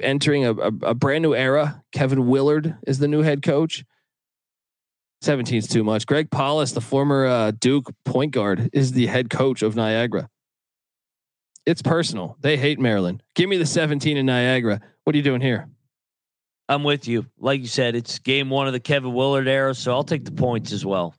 [0.00, 1.82] entering a, a, a brand new era.
[1.92, 3.84] Kevin Willard is the new head coach.
[5.22, 6.06] 17 is too much.
[6.06, 10.28] Greg Paulus, the former uh, Duke point guard, is the head coach of Niagara.
[11.68, 12.38] It's personal.
[12.40, 13.22] They hate Maryland.
[13.34, 14.80] Give me the 17 in Niagara.
[15.04, 15.68] What are you doing here?
[16.66, 17.26] I'm with you.
[17.38, 19.74] Like you said, it's game one of the Kevin Willard era.
[19.74, 21.14] So I'll take the points as well.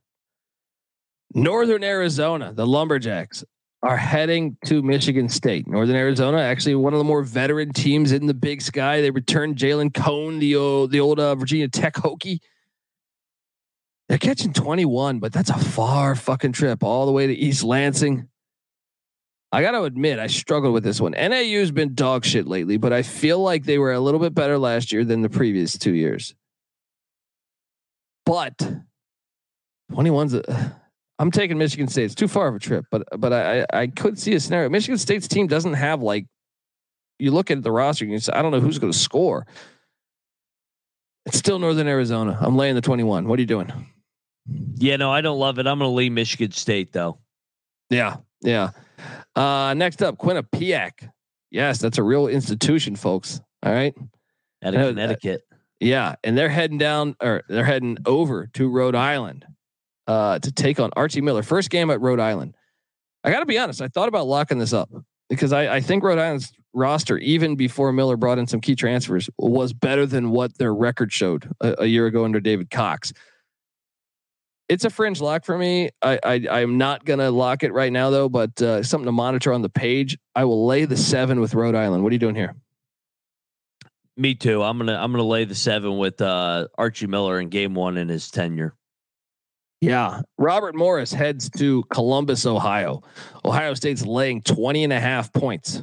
[1.35, 3.43] Northern Arizona, the Lumberjacks
[3.83, 5.67] are heading to Michigan State.
[5.67, 9.01] Northern Arizona, actually one of the more veteran teams in the Big Sky.
[9.01, 12.39] They returned Jalen Cone, the old, the old uh, Virginia Tech Hokie.
[14.07, 18.27] They're catching 21, but that's a far fucking trip all the way to East Lansing.
[19.51, 21.13] I got to admit, I struggled with this one.
[21.13, 24.57] NAU's been dog shit lately, but I feel like they were a little bit better
[24.57, 26.35] last year than the previous two years.
[28.25, 28.57] But
[29.91, 30.75] 21's a,
[31.19, 32.05] I'm taking Michigan State.
[32.05, 34.69] It's too far of a trip, but but I I, I could see a scenario.
[34.69, 36.27] Michigan State's team doesn't have like
[37.17, 39.45] you look at the roster and you say, I don't know who's going to score.
[41.25, 42.37] It's still Northern Arizona.
[42.39, 43.27] I'm laying the 21.
[43.27, 43.71] What are you doing?
[44.75, 45.67] Yeah, no, I don't love it.
[45.67, 47.19] I'm going to leave Michigan State though.
[47.89, 48.69] Yeah, yeah.
[49.35, 51.09] Uh, next up, Quinnipiac.
[51.51, 53.41] Yes, that's a real institution, folks.
[53.63, 53.95] All right.
[54.63, 55.41] Out of Connecticut.
[55.79, 59.45] Yeah, and they're heading down or they're heading over to Rhode Island
[60.07, 61.43] uh, to take on Archie Miller.
[61.43, 62.55] First game at Rhode Island.
[63.23, 63.81] I got to be honest.
[63.81, 64.89] I thought about locking this up
[65.29, 69.29] because I, I think Rhode Island's roster, even before Miller brought in some key transfers,
[69.37, 73.13] was better than what their record showed a, a year ago under David Cox.
[74.69, 75.89] It's a fringe lock for me.
[76.01, 79.51] I, I I'm not gonna lock it right now though, but uh, something to monitor
[79.51, 80.17] on the page.
[80.35, 82.03] I will lay the seven with Rhode Island.
[82.03, 82.55] What are you doing here?
[84.15, 84.61] Me too.
[84.61, 88.09] I'm gonna I'm gonna lay the seven with uh, Archie Miller in game one in
[88.09, 88.75] his tenure.
[89.81, 90.21] Yeah.
[90.37, 93.01] Robert Morris heads to Columbus, Ohio.
[93.45, 95.81] Ohio State's laying 20 and a half points.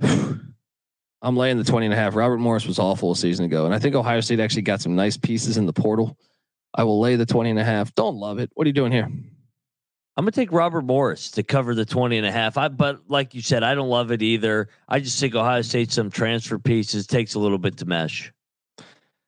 [0.00, 2.14] I'm laying the 20 and a half.
[2.14, 3.66] Robert Morris was awful a season ago.
[3.66, 6.16] And I think Ohio State actually got some nice pieces in the portal.
[6.74, 7.94] I will lay the 20 and a half.
[7.94, 8.50] Don't love it.
[8.54, 9.10] What are you doing here?
[10.18, 12.58] I'm gonna take Robert Morris to cover the 20 and a half.
[12.58, 14.68] I but like you said, I don't love it either.
[14.88, 18.32] I just think Ohio State some transfer pieces takes a little bit to mesh.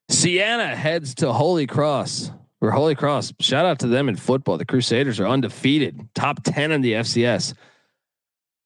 [0.08, 2.32] Siena heads to Holy Cross.
[2.60, 3.32] Or Holy Cross.
[3.38, 4.58] Shout out to them in football.
[4.58, 7.54] The Crusaders are undefeated, top 10 in the FCS.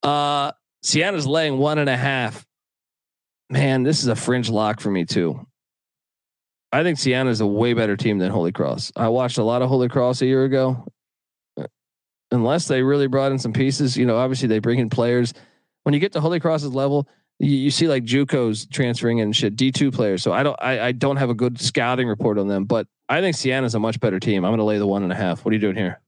[0.02, 0.52] Uh
[0.82, 2.46] Siena's laying one and a half.
[3.50, 5.46] Man, this is a fringe lock for me too.
[6.74, 8.90] I think Siena is a way better team than Holy Cross.
[8.96, 10.84] I watched a lot of Holy Cross a year ago.
[12.32, 15.32] Unless they really brought in some pieces, you know, obviously they bring in players.
[15.84, 17.06] When you get to Holy Cross's level,
[17.38, 20.20] you, you see like JUCOs transferring and shit, D two players.
[20.24, 23.20] So I don't, I, I don't have a good scouting report on them, but I
[23.20, 24.44] think Siena's a much better team.
[24.44, 25.44] I'm going to lay the one and a half.
[25.44, 26.00] What are you doing here?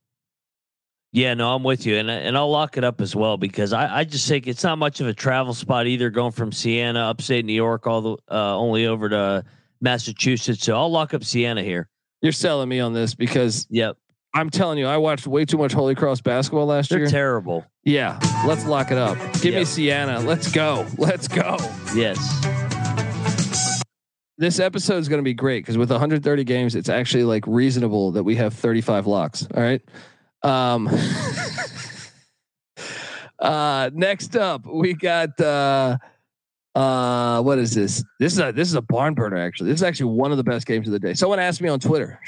[1.13, 3.99] Yeah, no, I'm with you, and and I'll lock it up as well because I,
[4.01, 6.11] I just think it's not much of a travel spot either.
[6.11, 9.45] Going from Siena, upstate New York, all the uh, only over to
[9.81, 10.63] Massachusetts.
[10.63, 11.89] So I'll lock up Siena here.
[12.23, 13.97] You're selling me on this because Yep,
[14.35, 17.09] I'm telling you, I watched way too much Holy Cross basketball last they're year.
[17.09, 17.65] terrible.
[17.85, 19.17] yeah, let's lock it up.
[19.41, 20.21] Give me Siena.
[20.21, 20.87] Let's go.
[20.99, 21.57] Let's go.
[21.95, 22.19] Yes.
[24.39, 28.11] This episode is going to be great because with 130 games, it's actually like reasonable
[28.13, 29.47] that we have 35 locks.
[29.55, 29.81] All right.
[30.43, 30.89] Um,
[33.39, 35.97] uh, next up, we got uh,
[36.77, 38.05] uh, what is this?
[38.21, 39.39] This is a this is a barn burner.
[39.39, 41.15] Actually, this is actually one of the best games of the day.
[41.15, 42.21] Someone asked me on Twitter.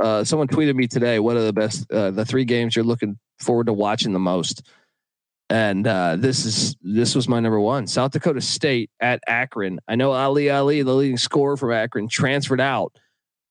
[0.00, 1.18] Uh, someone tweeted me today.
[1.18, 1.90] What are the best?
[1.90, 4.62] Uh, the three games you're looking forward to watching the most?
[5.50, 7.88] And uh, this is this was my number one.
[7.88, 9.80] South Dakota State at Akron.
[9.88, 12.92] I know Ali Ali, the leading scorer from Akron, transferred out,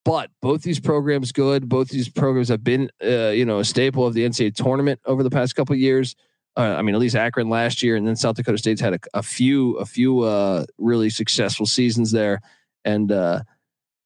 [0.06, 1.68] but both these programs good.
[1.68, 5.22] Both these programs have been, uh, you know, a staple of the NCAA tournament over
[5.22, 6.16] the past couple years.
[6.58, 9.00] Uh, I mean, at least Akron last year, and then South Dakota State's had a,
[9.14, 12.42] a few, a few uh, really successful seasons there.
[12.86, 13.42] And uh,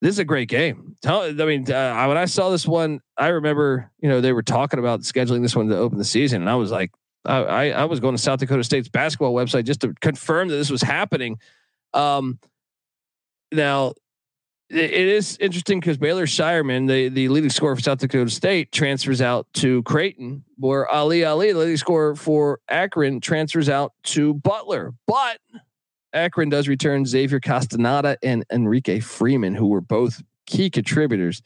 [0.02, 0.96] this is a great game.
[1.02, 4.42] Tell, I mean, uh, when I saw this one, I remember, you know, they were
[4.42, 6.92] talking about scheduling this one to open the season, and I was like,
[7.26, 10.56] I, I, I was going to South Dakota State's basketball website just to confirm that
[10.56, 11.38] this was happening.
[11.94, 12.40] Um,
[13.52, 13.94] now,
[14.70, 19.22] it is interesting because Baylor Scheierman, the, the leading scorer for South Dakota State, transfers
[19.22, 24.94] out to Creighton, where Ali Ali, the leading scorer for Akron, transfers out to Butler.
[25.08, 25.40] But
[26.14, 31.42] Akron does return Xavier Castaneda and Enrique Freeman, who were both key contributors.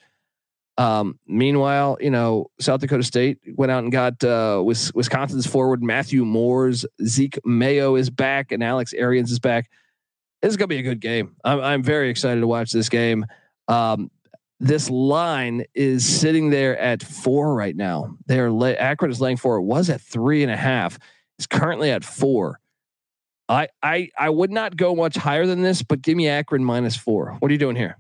[0.78, 6.26] Um, meanwhile, you know, South Dakota State went out and got uh, Wisconsin's forward Matthew
[6.26, 9.69] Mors, Zeke Mayo is back, and Alex Arians is back
[10.44, 11.36] this is gonna be a good game.
[11.46, 13.26] I'm I'm very excited to watch this game.
[13.70, 14.12] Um,
[14.60, 18.18] this line is sitting there at four right now.
[18.28, 19.56] They're lay, Akron is laying four.
[19.56, 21.00] It was at three and a half.
[21.39, 22.60] It's currently at four.
[23.48, 26.98] I I I would not go much higher than this, but give me Akron minus
[26.98, 27.38] four.
[27.39, 27.98] What are you doing here?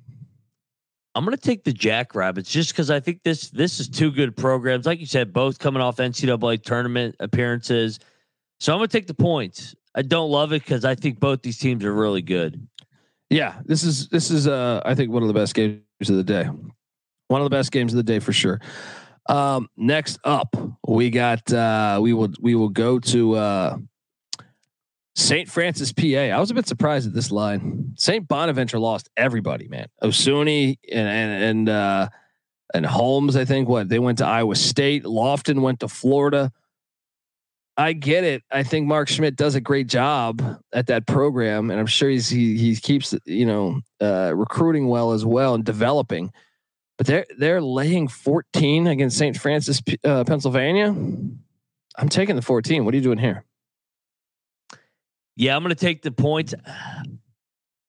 [1.15, 4.35] I'm going to take the Jackrabbits just because I think this this is two good
[4.35, 4.85] programs.
[4.85, 7.99] Like you said, both coming off NCAA tournament appearances.
[8.59, 9.75] So I'm going to take the points.
[9.95, 12.67] I don't love it because I think both these teams are really good.
[13.29, 16.23] Yeah, this is this is uh I think one of the best games of the
[16.23, 16.49] day.
[17.27, 18.59] One of the best games of the day for sure.
[19.29, 20.55] Um, next up,
[20.87, 23.77] we got uh we will we will go to uh
[25.15, 25.47] St.
[25.47, 26.05] Francis, PA.
[26.05, 27.93] I was a bit surprised at this line.
[27.95, 28.27] St.
[28.27, 29.87] Bonaventure lost everybody, man.
[30.03, 32.09] Osunniyi and and and uh
[32.73, 35.03] and Holmes, I think what they went to Iowa State.
[35.03, 36.51] Lofton went to Florida.
[37.75, 38.43] I get it.
[38.51, 40.41] I think Mark Schmidt does a great job
[40.73, 45.11] at that program, and I'm sure he's he he keeps you know uh, recruiting well
[45.11, 46.31] as well and developing.
[46.97, 49.35] But they're they're laying 14 against St.
[49.35, 50.95] Francis, uh, Pennsylvania.
[51.95, 52.85] I'm taking the 14.
[52.85, 53.43] What are you doing here?
[55.35, 56.53] Yeah, I'm going to take the points.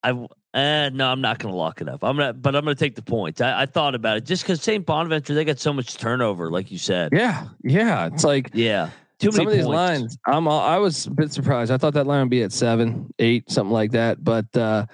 [0.01, 2.03] I uh, no, I'm not going to lock it up.
[2.03, 3.41] I'm gonna, but I'm going to take the points.
[3.41, 4.85] I, I thought about it just because St.
[4.85, 7.09] Bonaventure they got so much turnover, like you said.
[7.11, 8.07] Yeah, yeah.
[8.07, 8.89] It's like yeah.
[9.19, 9.75] Too some many of these points.
[9.75, 10.17] lines.
[10.25, 11.71] I'm all, I was a bit surprised.
[11.71, 14.23] I thought that line would be at seven, eight, something like that.
[14.23, 14.87] But uh,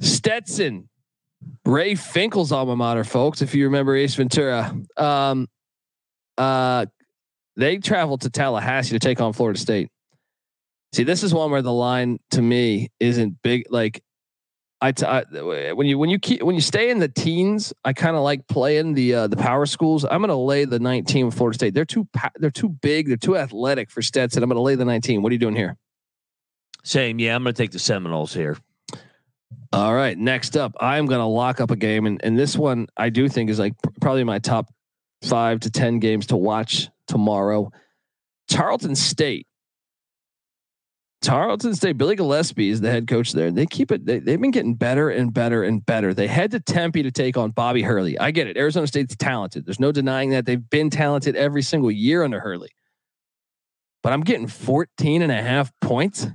[0.00, 0.88] Stetson,
[1.64, 3.42] Ray Finkle's alma mater, folks.
[3.42, 5.46] If you remember Ace Ventura, um,
[6.38, 6.86] uh,
[7.56, 9.90] they traveled to Tallahassee to take on Florida State.
[10.94, 13.66] See, this is one where the line to me isn't big.
[13.68, 14.02] Like
[14.80, 17.92] I, t- I when you when you keep when you stay in the teens, I
[17.92, 20.04] kind of like playing the uh, the power schools.
[20.04, 21.74] I'm going to lay the 19 with Florida State.
[21.74, 23.08] They're too pa- they're too big.
[23.08, 24.42] They're too athletic for Stetson.
[24.42, 25.20] I'm going to lay the 19.
[25.22, 25.76] What are you doing here?
[26.84, 27.18] Same.
[27.18, 28.56] Yeah, I'm going to take the Seminoles here.
[29.72, 30.16] All right.
[30.16, 33.28] Next up, I'm going to lock up a game, and and this one I do
[33.28, 34.72] think is like pr- probably my top
[35.22, 37.72] five to ten games to watch tomorrow.
[38.48, 39.46] Tarleton State.
[41.20, 43.50] Tarleton State, Billy Gillispie is the head coach there.
[43.50, 44.06] They keep it.
[44.06, 46.14] They, they've been getting better and better and better.
[46.14, 48.18] They head to Tempe to take on Bobby Hurley.
[48.18, 48.56] I get it.
[48.56, 49.66] Arizona State's talented.
[49.66, 50.46] There's no denying that.
[50.46, 52.70] They've been talented every single year under Hurley.
[54.02, 56.28] But I'm getting 14 and a half points.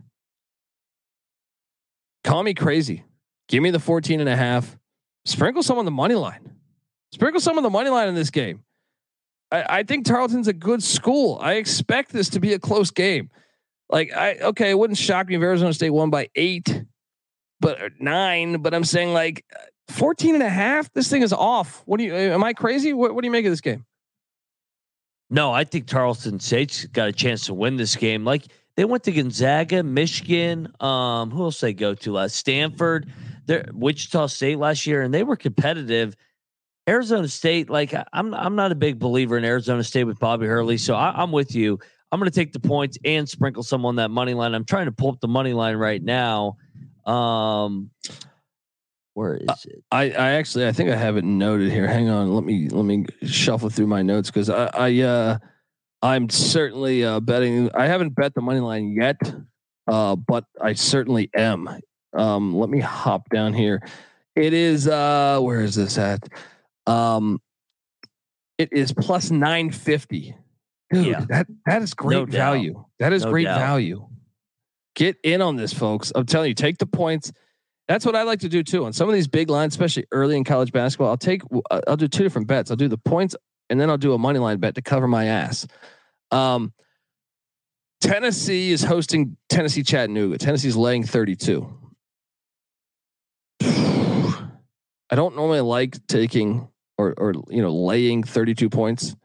[2.25, 3.03] Call me crazy.
[3.47, 4.77] Give me the 14 and a half.
[5.25, 6.51] Sprinkle some on the money line.
[7.13, 8.63] Sprinkle some on the money line in this game.
[9.51, 11.37] I, I think Tarleton's a good school.
[11.41, 13.29] I expect this to be a close game.
[13.89, 16.83] Like I okay, it wouldn't shock me if Arizona State won by eight,
[17.59, 18.61] but nine.
[18.61, 19.45] But I'm saying like
[19.89, 20.91] 14 and a half.
[20.93, 21.83] This thing is off.
[21.85, 22.93] What do you am I crazy?
[22.93, 23.85] What what do you make of this game?
[25.29, 28.23] No, I think Tarleton State's got a chance to win this game.
[28.23, 30.71] Like they went to Gonzaga, Michigan.
[30.79, 32.35] Um, who else they go to last?
[32.35, 33.11] Stanford,
[33.45, 36.15] they're Wichita State last year, and they were competitive.
[36.87, 40.77] Arizona State, like I'm, I'm not a big believer in Arizona State with Bobby Hurley,
[40.77, 41.79] so I, I'm with you.
[42.13, 44.53] I'm going to take the points and sprinkle some on that money line.
[44.53, 46.57] I'm trying to pull up the money line right now.
[47.07, 47.89] Um,
[49.15, 49.83] Where is it?
[49.91, 51.87] I, I actually I think I have it noted here.
[51.87, 55.37] Hang on, let me let me shuffle through my notes because I, I uh
[56.03, 59.17] I'm certainly uh betting I haven't bet the money line yet,
[59.87, 61.67] uh, but I certainly am.
[62.15, 63.81] Um, let me hop down here.
[64.35, 66.29] It is uh where is this at?
[66.85, 67.41] Um
[68.59, 70.35] it is plus nine fifty.
[70.93, 71.25] Dude, Yeah.
[71.29, 72.31] that that is great No doubt.
[72.53, 72.85] value.
[72.99, 73.59] That is No great doubt.
[73.59, 74.07] value.
[74.95, 76.11] Get in on this, folks.
[76.15, 77.31] I'm telling you, take the points.
[77.87, 78.85] That's what I like to do too.
[78.85, 81.41] On some of these big lines, especially early in college basketball, I'll take
[81.71, 82.69] uh, I'll do two different bets.
[82.71, 83.35] I'll do the points
[83.69, 85.67] and then I'll do a money line bet to cover my ass.
[86.31, 86.73] Um,
[88.01, 90.37] Tennessee is hosting Tennessee Chattanooga.
[90.37, 91.67] Tennessee's laying 32.
[93.61, 96.67] I don't normally like taking
[96.97, 99.15] or or you know laying 32 points.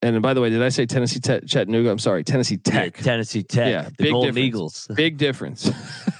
[0.00, 1.90] And by the way, did I say Tennessee Te- Chattanooga?
[1.90, 2.94] I'm sorry, Tennessee Yeah, Tech.
[2.98, 3.70] Tennessee Tech.
[3.70, 4.46] Yeah, the big Golden difference.
[4.46, 4.88] Eagles.
[4.96, 5.70] Big difference.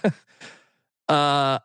[1.09, 1.59] uh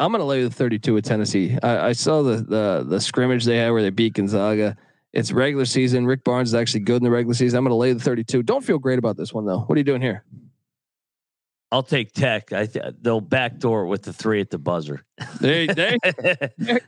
[0.00, 1.58] I'm gonna lay the 32 with Tennessee.
[1.62, 4.76] I, I saw the the the scrimmage they had where they beat Gonzaga.
[5.12, 6.06] It's regular season.
[6.06, 7.58] Rick Barnes is actually good in the regular season.
[7.58, 8.44] I'm gonna lay the 32.
[8.44, 9.58] Don't feel great about this one though.
[9.60, 10.24] What are you doing here?
[11.72, 12.52] I'll take Tech.
[12.52, 15.04] I th- they'll backdoor with the three at the buzzer.
[15.40, 15.98] They, they,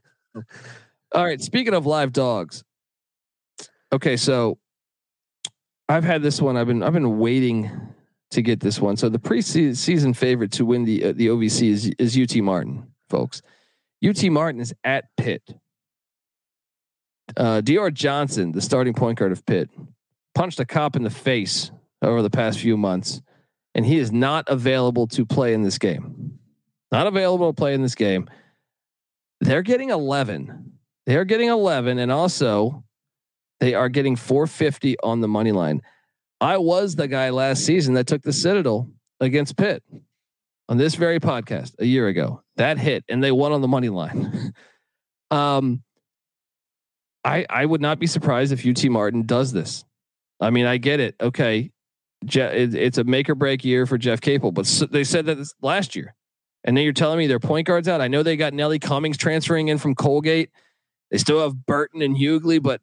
[1.13, 1.41] all right.
[1.43, 2.63] Speaking of live dogs,
[3.93, 4.17] okay.
[4.17, 4.59] So
[5.91, 6.57] I've had this one.
[6.57, 7.69] I've been I've been waiting
[8.31, 8.97] to get this one.
[8.97, 13.43] So the preseason favorite to win the uh, the OVC is is UT Martin, folks.
[14.07, 15.43] UT Martin is at Pitt.
[17.37, 17.91] Uh, Dr.
[17.91, 19.69] Johnson, the starting point guard of Pitt,
[20.33, 21.73] punched a cop in the face
[22.03, 23.21] over the past few months,
[23.75, 26.39] and he is not available to play in this game.
[26.93, 28.29] Not available to play in this game.
[29.41, 30.73] They're getting 11.
[31.07, 32.85] They're getting 11, and also
[33.61, 35.83] they are getting 450 on the money line.
[36.41, 38.89] I was the guy last season that took the Citadel
[39.21, 39.83] against Pitt
[40.69, 42.43] on this very podcast a year ago.
[42.57, 44.55] That hit, and they won on the money line.
[45.31, 45.83] um,
[47.23, 49.85] I I would not be surprised if UT Martin does this.
[50.41, 51.17] I mean, I get it.
[51.21, 51.71] Okay,
[52.23, 55.37] it, it's a make or break year for Jeff Capel, but s they said that
[55.37, 56.15] this last year,
[56.65, 58.01] and then you're telling me their point guards out.
[58.01, 60.51] I know they got Nelly Cummings transferring in from Colgate.
[61.11, 62.81] They still have Burton and Hugley, but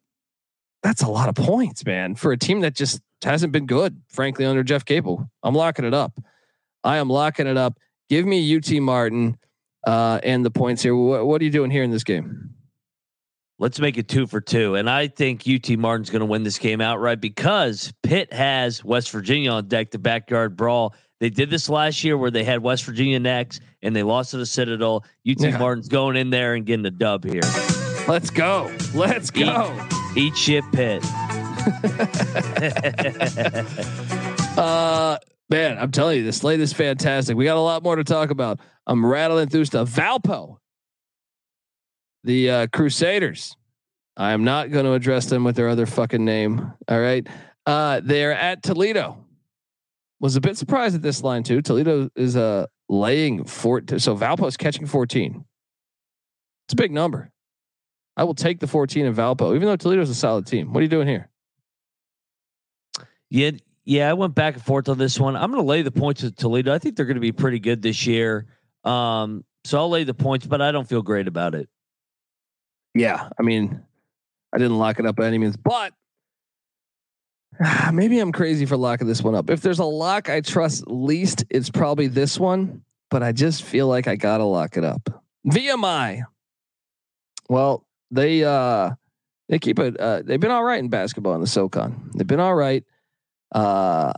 [0.82, 4.44] that's a lot of points, man, for a team that just hasn't been good, frankly,
[4.44, 5.28] under Jeff Capel.
[5.42, 6.18] I'm locking it up.
[6.84, 7.78] I am locking it up.
[8.08, 9.38] Give me UT Martin
[9.86, 10.94] uh, and the points here.
[10.94, 12.50] What, what are you doing here in this game?
[13.58, 14.76] Let's make it two for two.
[14.76, 19.10] And I think UT Martin's going to win this game outright because Pitt has West
[19.10, 20.94] Virginia on deck, the backyard brawl.
[21.18, 24.36] They did this last year where they had West Virginia next and they lost to
[24.36, 25.04] the Citadel.
[25.28, 25.58] UT Yeah.
[25.58, 27.42] Martin's going in there and getting the dub here.
[28.06, 28.72] Let's go.
[28.94, 29.76] Let's go.
[30.18, 31.04] Eat shit, Pitt.
[34.58, 35.16] Uh,
[35.48, 37.36] man, I'm telling you, the slate is fantastic.
[37.36, 38.58] We got a lot more to talk about.
[38.88, 39.88] I'm rattling through stuff.
[39.88, 40.56] Valpo,
[42.24, 43.56] the uh, Crusaders.
[44.16, 46.72] I am not going to address them with their other fucking name.
[46.88, 47.24] All right.
[47.66, 49.24] Uh, they're at Toledo.
[50.18, 51.62] Was a bit surprised at this line too.
[51.62, 53.82] Toledo is uh laying four.
[53.98, 55.44] So Valpo is catching 14.
[56.66, 57.30] It's a big number.
[58.18, 60.72] I will take the 14 in Valpo, even though Toledo's a solid team.
[60.72, 61.30] What are you doing here?
[63.30, 63.52] Yeah,
[63.84, 65.36] yeah, I went back and forth on this one.
[65.36, 66.74] I'm going to lay the points with Toledo.
[66.74, 68.46] I think they're going to be pretty good this year.
[68.82, 71.68] Um, so I'll lay the points, but I don't feel great about it.
[72.92, 73.84] Yeah, I mean,
[74.52, 75.92] I didn't lock it up by any means, but
[77.92, 79.48] maybe I'm crazy for locking this one up.
[79.48, 83.86] If there's a lock I trust least, it's probably this one, but I just feel
[83.86, 85.22] like I gotta lock it up.
[85.46, 86.24] VMI.
[87.48, 88.90] Well, they uh
[89.48, 92.10] they keep it uh they've been all right in basketball in the SoCon.
[92.14, 92.84] They've been all right.
[93.52, 94.12] Uh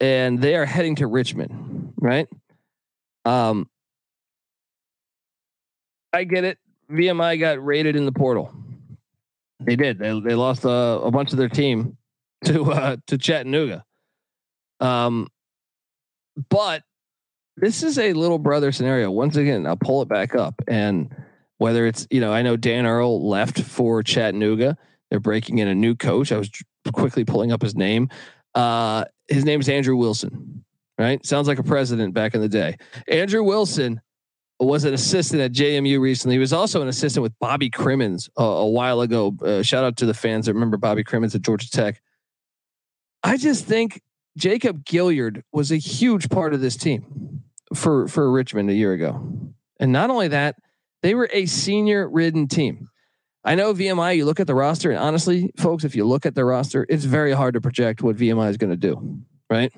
[0.00, 2.28] and they are heading to Richmond, right?
[3.24, 3.68] Um
[6.12, 6.58] I get it.
[6.90, 8.54] VMI got raided in the portal.
[9.60, 9.98] They did.
[9.98, 11.96] They they lost uh, a bunch of their team
[12.44, 13.84] to uh, to Chattanooga.
[14.80, 15.28] Um,
[16.50, 16.82] but
[17.56, 19.10] this is a little brother scenario.
[19.10, 21.14] Once again, I'll pull it back up, and
[21.64, 24.76] whether it's you know, I know Dan Earl left for Chattanooga.
[25.08, 26.30] They're breaking in a new coach.
[26.30, 26.50] I was
[26.92, 28.10] quickly pulling up his name.
[28.54, 30.62] Uh, his name is Andrew Wilson.
[30.98, 31.24] Right?
[31.24, 32.76] Sounds like a president back in the day.
[33.08, 34.02] Andrew Wilson
[34.60, 36.34] was an assistant at JMU recently.
[36.34, 39.34] He was also an assistant with Bobby Cremins uh, a while ago.
[39.42, 42.02] Uh, shout out to the fans that remember Bobby Cremins at Georgia Tech.
[43.22, 44.02] I just think
[44.36, 47.42] Jacob Gilyard was a huge part of this team
[47.74, 49.54] for for Richmond a year ago.
[49.80, 50.56] And not only that,
[51.04, 52.88] they were a senior ridden team.
[53.44, 56.34] I know VMI, you look at the roster, and honestly, folks, if you look at
[56.34, 59.70] the roster, it's very hard to project what VMI is going to do, right?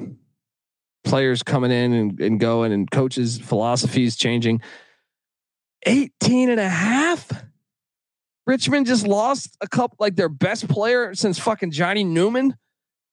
[1.06, 4.60] players coming in and, and going and coaches philosophies changing.
[5.86, 7.30] 18 and a half.
[8.46, 12.56] Richmond just lost a couple like their best player since fucking Johnny Newman.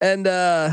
[0.01, 0.71] And uh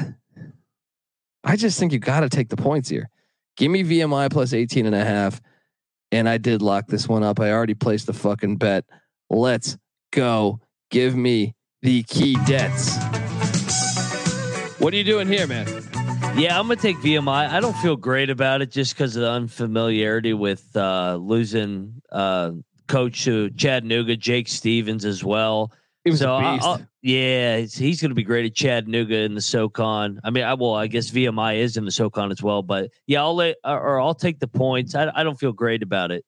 [1.44, 3.08] I just think you got to take the points here.
[3.56, 5.40] Give me VMI plus 18 and a half.
[6.12, 7.40] And I did lock this one up.
[7.40, 8.84] I already placed the fucking bet.
[9.28, 9.78] Let's
[10.12, 10.60] go.
[10.90, 12.98] Give me the key debts.
[14.78, 15.66] What are you doing here, man?
[16.36, 17.48] Yeah, I'm gonna take VMI.
[17.50, 22.52] I don't feel great about it just because of the unfamiliarity with uh, losing uh,
[22.88, 25.72] coach to Chattanooga, Jake Stephens as well.
[26.04, 26.66] He was so a beast.
[26.66, 30.20] I, I, yeah, he's, he's going to be great at Chattanooga in the SoCon.
[30.22, 33.22] I mean, I well, I guess VMI is in the SoCon as well, but yeah,
[33.22, 34.94] I'll let or I'll take the points.
[34.94, 36.24] I, I don't feel great about it.